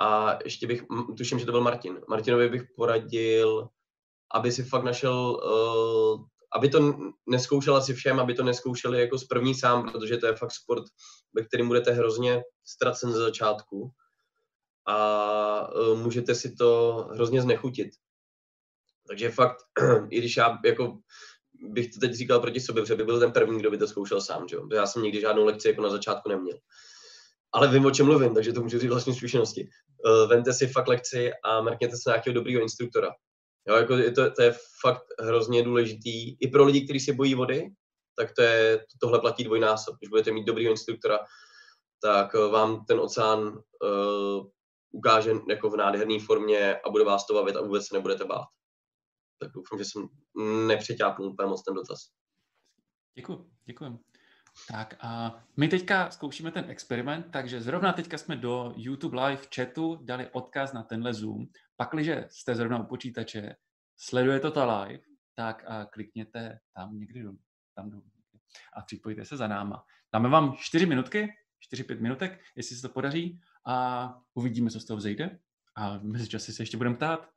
[0.00, 0.84] a ještě bych,
[1.16, 2.00] tuším, že to byl Martin.
[2.08, 3.68] Martinovi bych poradil,
[4.34, 6.24] aby si fakt našel, uh,
[6.56, 6.94] aby to
[7.28, 10.84] neskoušel asi všem, aby to neskoušeli jako z první sám, protože to je fakt sport,
[11.34, 13.90] ve kterým budete hrozně ztracen ze začátku
[14.86, 17.88] a uh, můžete si to hrozně znechutit.
[19.08, 19.56] Takže fakt,
[20.10, 20.98] i když já jako
[21.62, 24.20] bych to teď říkal proti sobě, protože by byl ten první, kdo by to zkoušel
[24.20, 24.68] sám, že jo?
[24.72, 26.58] Já jsem nikdy žádnou lekci jako na začátku neměl.
[27.52, 29.68] Ale vím, o čem mluvím, takže to můžu říct vlastní zkušenosti.
[30.04, 33.10] Uh, vente si fakt lekci a mrkněte se nějakého dobrého instruktora.
[33.68, 36.36] Jo, jako je to, to, je fakt hrozně důležitý.
[36.40, 37.70] I pro lidi, kteří se bojí vody,
[38.16, 39.96] tak to je, tohle platí dvojnásob.
[39.98, 41.18] Když budete mít dobrýho instruktora,
[42.02, 44.46] tak vám ten oceán uh,
[44.90, 48.46] ukáže jako v nádherné formě a bude vás to bavit a vůbec se nebudete bát.
[49.38, 50.08] Tak doufám, že jsem
[50.66, 51.98] nepřeťápnul úplně moc ten dotaz.
[53.14, 53.98] Děkuji, děkuji.
[54.68, 59.98] Tak a my teďka zkoušíme ten experiment, takže zrovna teďka jsme do YouTube Live chatu
[60.02, 61.46] dali odkaz na tenhle Zoom.
[61.80, 63.56] Pakliže jste zrovna u počítače,
[63.96, 65.02] sledujete to live,
[65.34, 67.38] tak a klikněte tam někdy dolů,
[67.74, 68.04] tam dolů
[68.76, 69.84] a připojíte se za náma.
[70.12, 71.28] Dáme vám 4 minutky,
[71.74, 75.38] 4-5 minutek, jestli se to podaří a uvidíme, co z toho vzejde.
[75.76, 77.28] A v mezičase se ještě budeme ptát.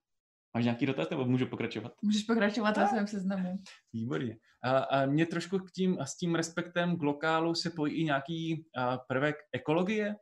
[0.54, 1.94] Máš nějaký dotaz, nebo můžu pokračovat?
[2.02, 3.64] Můžeš pokračovat na svém seznamu.
[3.94, 4.38] Výborně.
[4.64, 8.04] A, a mě trošku k tím, a s tím respektem k lokálu se pojí i
[8.04, 10.16] nějaký a, prvek ekologie.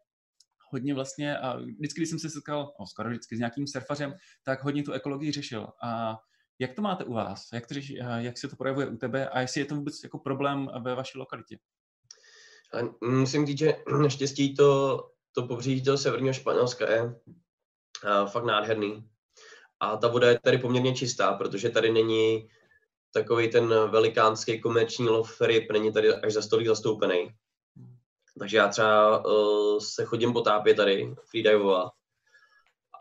[0.71, 4.13] Hodně vlastně, a vždycky, když jsem se setkal, no, skoro vždycky s nějakým surfařem,
[4.43, 5.67] tak hodně tu ekologii řešil.
[5.83, 6.17] A
[6.59, 7.47] jak to máte u vás?
[7.53, 9.29] Jak, to řeši, jak se to projevuje u tebe?
[9.29, 11.57] A jestli je to vůbec jako problém ve vaší lokalitě?
[12.73, 14.99] A musím říct, že naštěstí to,
[15.31, 17.15] to pobřeží toho severního Španělska je
[18.27, 19.09] fakt nádherný
[19.79, 22.49] a ta voda je tady poměrně čistá, protože tady není
[23.13, 27.35] takový ten velikánský komerční lov ryb, není tady až za stolik zastoupený.
[28.39, 31.91] Takže já třeba uh, se chodím potápět tady, freedivovat.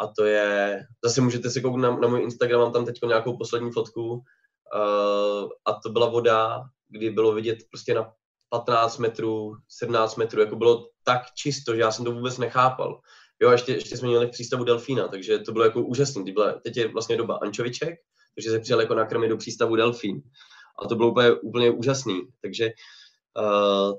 [0.01, 3.37] A to je, zase můžete si kouknout na, na můj Instagram, mám tam teď nějakou
[3.37, 4.13] poslední fotku.
[4.13, 8.13] Uh, a to byla voda, kdy bylo vidět prostě na
[8.49, 13.01] 15 metrů, 17 metrů, jako bylo tak čisto, že já jsem to vůbec nechápal.
[13.41, 16.33] Jo, a ještě, ještě jsme měli přístavu Delfína, takže to bylo jako úžasný.
[16.33, 17.99] Byla, teď je vlastně doba ančoviček,
[18.35, 20.23] takže se přijel jako na do přístavu Delfín.
[20.79, 22.23] A to bylo úplně, úplně úžasný.
[22.43, 22.71] Takže
[23.39, 23.99] uh,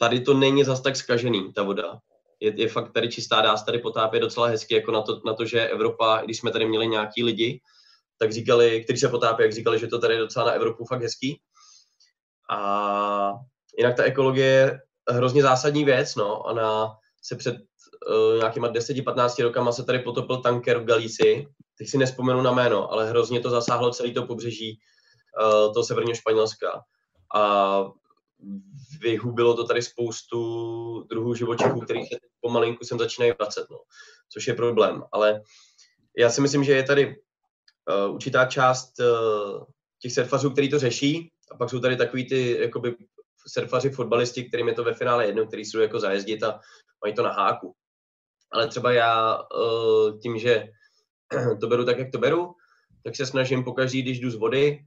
[0.00, 1.98] tady to není zas tak zkažený, ta voda.
[2.40, 5.34] Je, je fakt tady čistá, dá se tady potápět docela hezky, jako na to, na
[5.34, 7.60] to, že Evropa, když jsme tady měli nějaký lidi,
[8.18, 11.02] tak říkali, kteří se potápí, jak říkali, že to tady je docela na Evropu fakt
[11.02, 11.40] hezký.
[12.50, 13.32] A
[13.78, 14.80] jinak ta ekologie je
[15.10, 16.38] hrozně zásadní věc, no.
[16.38, 21.48] Ona se před uh, nějakýma 10-15 rokama se tady potopil tanker v Galícii,
[21.78, 24.78] teď si nespomenu na jméno, ale hrozně to zasáhlo celý to pobřeží
[25.42, 26.82] uh, toho severního Španělska.
[27.34, 27.84] A
[29.00, 30.40] vyhubilo to tady spoustu
[31.10, 33.76] druhů živočichů, kterých se pomalinku sem začínají vracet, no,
[34.32, 35.02] což je problém.
[35.12, 35.42] Ale
[36.18, 39.64] já si myslím, že je tady uh, určitá část uh,
[40.02, 42.96] těch surfařů, který to řeší, a pak jsou tady takový ty jakoby
[43.48, 46.60] surfaři, fotbalisti, kterým je to ve finále jedno, který jsou jako zajezdit a
[47.04, 47.74] mají to na háku.
[48.52, 50.68] Ale třeba já uh, tím, že
[51.60, 52.54] to beru tak, jak to beru,
[53.04, 54.84] tak se snažím pokaždý, když jdu z vody,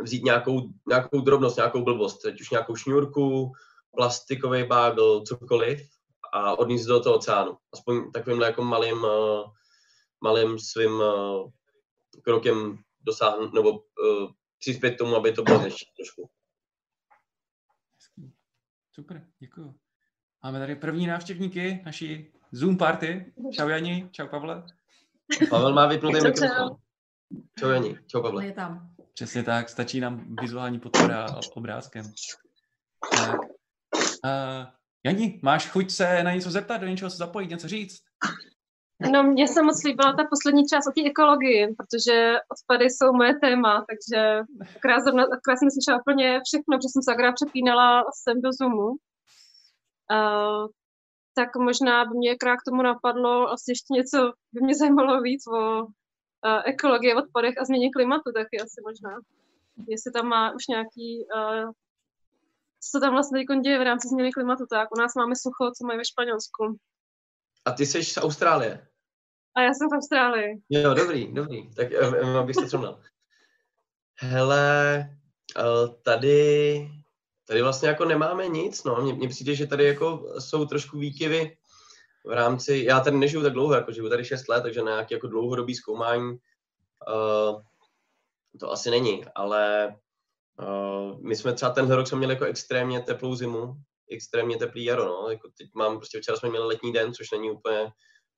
[0.00, 3.52] vzít nějakou, nějakou drobnost, nějakou blbost, teď už nějakou šňůrku,
[3.96, 5.88] plastikový bágl, cokoliv
[6.32, 7.56] a odníst do toho oceánu.
[7.72, 9.52] Aspoň takovýmhle jako malým, uh,
[10.24, 11.50] malým svým uh,
[12.22, 16.30] krokem dosáhnout, nebo uh, přispět tomu, aby to bylo hezčí trošku.
[18.92, 19.74] Super, děkuji.
[20.42, 23.32] Máme tady první návštěvníky naší Zoom party.
[23.52, 24.66] Čau Jani, čau Pavle.
[25.50, 26.76] Pavel má vypnutý mikrofon.
[27.58, 28.46] Čau Jani, čau Pavle.
[28.46, 28.94] Je tam.
[29.14, 32.04] Přesně tak, stačí nám vizuální podpora obrázkem.
[33.16, 33.40] Tak.
[34.24, 34.66] Uh,
[35.04, 37.98] Jani, máš chuť se na něco zeptat, do něčeho se zapojit, něco říct?
[39.12, 43.34] No, mně se moc líbila ta poslední část o té ekologii, protože odpady jsou moje
[43.34, 44.40] téma, takže
[44.76, 48.88] akorát, akorát jsem slyšela úplně všechno, protože jsem se akorát přepínala sem do Zoomu.
[48.88, 50.66] Uh,
[51.34, 55.42] tak možná by mě krát k tomu napadlo asi ještě něco, by mě zajímalo víc
[55.46, 55.86] o
[56.46, 59.20] uh, ekologie, odpadech a změně klimatu taky asi možná.
[59.88, 61.70] Jestli tam má už nějaký, uh,
[62.90, 65.86] co tam vlastně teď děje v rámci změny klimatu, tak u nás máme sucho, co
[65.86, 66.76] mají ve Španělsku.
[67.64, 68.88] A ty jsi z Austrálie?
[69.54, 70.62] A já jsem v Austrálii.
[70.70, 71.74] Jo, dobrý, dobrý.
[71.74, 71.88] Tak
[72.40, 73.00] abych se srovnal.
[74.18, 75.10] Hele,
[76.02, 76.88] tady,
[77.46, 78.96] tady vlastně jako nemáme nic, no.
[79.02, 81.56] Mně, mně přijde, že tady jako jsou trošku výkyvy
[82.24, 85.14] v rámci, já tady nežiju tak dlouho, jako žiju tady 6 let, takže na nějaké
[85.14, 87.62] jako dlouhodobý zkoumání uh,
[88.60, 89.94] to asi není, ale
[90.60, 93.74] uh, my jsme třeba tenhle rok jsme měli jako extrémně teplou zimu,
[94.10, 95.30] extrémně teplý jaro, no.
[95.30, 97.92] Jako teď mám, prostě včera jsme měli letní den, což není úplně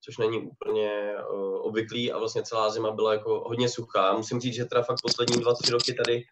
[0.05, 4.13] což není úplně uh, obvyklý a vlastně celá zima byla jako hodně suchá.
[4.13, 6.25] Musím říct, že teda fakt poslední dva, tři roky tady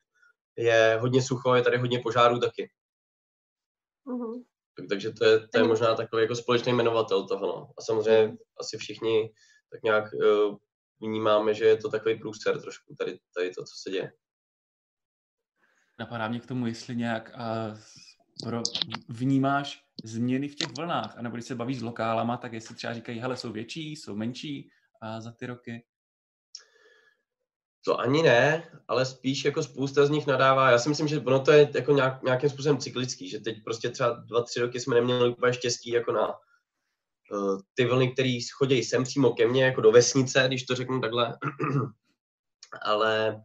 [0.56, 2.70] je hodně sucho, je tady hodně požárů taky.
[4.06, 4.44] Uh-huh.
[4.76, 7.46] Tak, takže to je, to je možná takový jako společný jmenovatel toho.
[7.46, 7.70] No.
[7.78, 8.38] A samozřejmě uh-huh.
[8.60, 9.32] asi všichni
[9.72, 10.56] tak nějak uh,
[11.00, 14.12] vnímáme, že je to takový průser trošku tady, tady to, co se děje.
[15.98, 17.78] Napadá mě k tomu, jestli nějak uh,
[18.42, 18.62] pro,
[19.08, 23.18] vnímáš změny v těch vlnách, anebo když se bavíš s lokálama, tak jestli třeba říkají,
[23.18, 24.70] hele, jsou větší, jsou menší
[25.02, 25.84] a za ty roky?
[27.84, 30.70] To ani ne, ale spíš jako spousta z nich nadává.
[30.70, 33.90] Já si myslím, že ono to je jako nějak, nějakým způsobem cyklický, že teď prostě
[33.90, 36.28] třeba dva, tři roky jsme neměli úplně štěstí jako na
[37.32, 41.00] uh, ty vlny, které chodí sem přímo ke mně, jako do vesnice, když to řeknu
[41.00, 41.38] takhle.
[42.82, 43.42] ale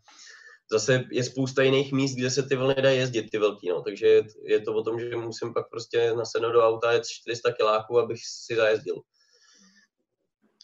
[0.72, 3.82] zase je spousta jiných míst, kde se ty vlny dají jezdit, ty velký, no.
[3.82, 8.00] takže je to o tom, že musím pak prostě nasednout do auta jet 400 kiláků,
[8.00, 9.02] abych si zajezdil.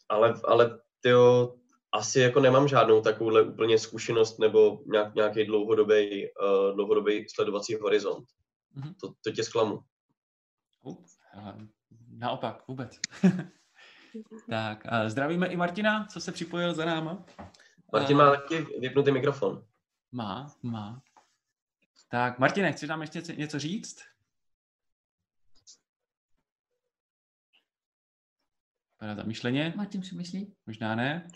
[0.09, 1.55] Ale, ale tyjo,
[1.93, 8.27] asi jako nemám žádnou takovouhle úplně zkušenost nebo nějak, nějaký dlouhodobý, uh, dlouhodobý sledovací horizont.
[8.77, 8.95] Mm-hmm.
[9.01, 9.79] To, to tě zklamu.
[10.81, 10.99] Uh,
[12.09, 12.99] naopak, vůbec.
[14.49, 17.25] tak, uh, zdravíme i Martina, co se připojil za náma.
[17.93, 19.65] Martin má taky vypnutý mikrofon.
[20.11, 21.01] Má, má.
[22.09, 24.12] Tak, Martine, chceš nám ještě něco říct?
[29.03, 29.73] Pana zamýšleně?
[29.75, 30.53] Martin přemýšlí.
[30.67, 31.27] Možná ne.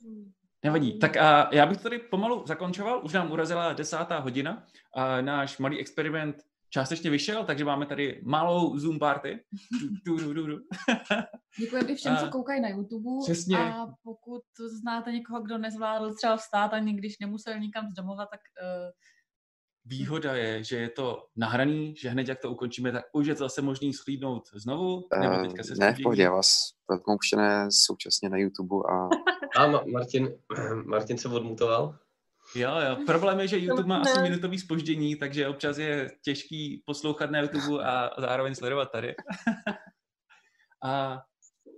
[0.64, 0.98] Nevadí.
[0.98, 3.04] Tak a já bych tady pomalu zakončoval.
[3.04, 4.66] Už nám urazila desátá hodina.
[4.94, 6.36] A náš malý experiment
[6.70, 9.44] částečně vyšel, takže máme tady malou Zoom party.
[11.58, 13.10] Děkujeme i všem, co koukají na YouTube.
[13.24, 13.58] Přesně.
[13.58, 14.42] A pokud
[14.80, 18.90] znáte někoho, kdo nezvládl třeba vstát, ani když nemusel nikam z domova, tak uh,
[19.84, 23.44] Výhoda je, že je to nahraný, že hned jak to ukončíme, tak už je to
[23.44, 26.72] zase možný schlídnout znovu, nebo eh, teďka se Ne, v pohodě, vás
[27.04, 29.08] pouštěné současně na YouTube a...
[29.56, 30.28] A Martin,
[30.84, 31.98] Martin se odmutoval?
[32.54, 32.96] Jo, jo.
[33.06, 37.84] Problém je, že YouTube má asi minutový spoždění, takže občas je těžký poslouchat na YouTube
[37.84, 39.14] a zároveň sledovat tady.
[40.84, 41.22] a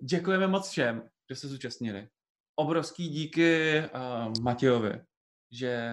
[0.03, 2.09] děkujeme moc všem, kdo se zúčastnili.
[2.57, 5.00] Obrovský díky uh, Matějovi,
[5.53, 5.92] že,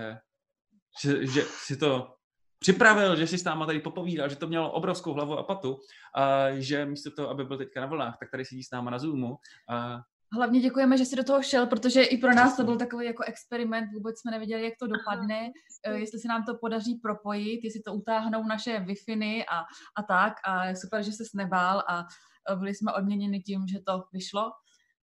[1.01, 2.15] že, že si to
[2.59, 5.79] připravil, že si s náma tady popovídal, že to mělo obrovskou hlavu a patu
[6.15, 8.99] a že místo toho, aby byl teďka na vlnách, tak tady sedí s náma na
[8.99, 9.37] Zoomu
[9.69, 9.99] a
[10.33, 13.23] Hlavně děkujeme, že jsi do toho šel, protože i pro nás to byl takový jako
[13.23, 15.51] experiment, vůbec jsme nevěděli, jak to dopadne, Aha.
[15.95, 19.59] Eh, jestli se nám to podaří propojit, jestli to utáhnou naše wi a,
[19.97, 22.05] a tak a super, že se nebál a
[22.51, 24.51] eh, byli jsme odměněni tím, že to vyšlo.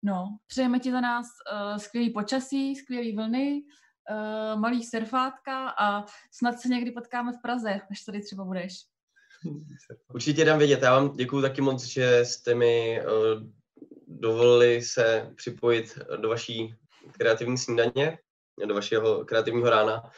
[0.04, 3.62] No, přejeme ti za nás uh, skvělý počasí, skvělý vlny,
[4.10, 8.74] uh, malý surfátka a snad se někdy potkáme v Praze, až tady třeba budeš.
[10.14, 10.82] Určitě dám vědět.
[10.82, 13.43] Já vám děkuji taky moc, že jste mi uh,
[14.07, 16.76] dovolili se připojit do vaší
[17.12, 18.18] kreativní snídaně,
[18.68, 20.12] do vašeho kreativního rána.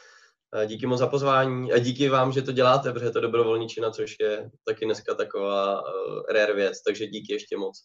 [0.66, 4.50] Díky moc za pozvání a díky vám, že to děláte, protože to dobrovolničina, což je
[4.64, 7.82] taky dneska taková uh, rare věc, takže díky ještě moc.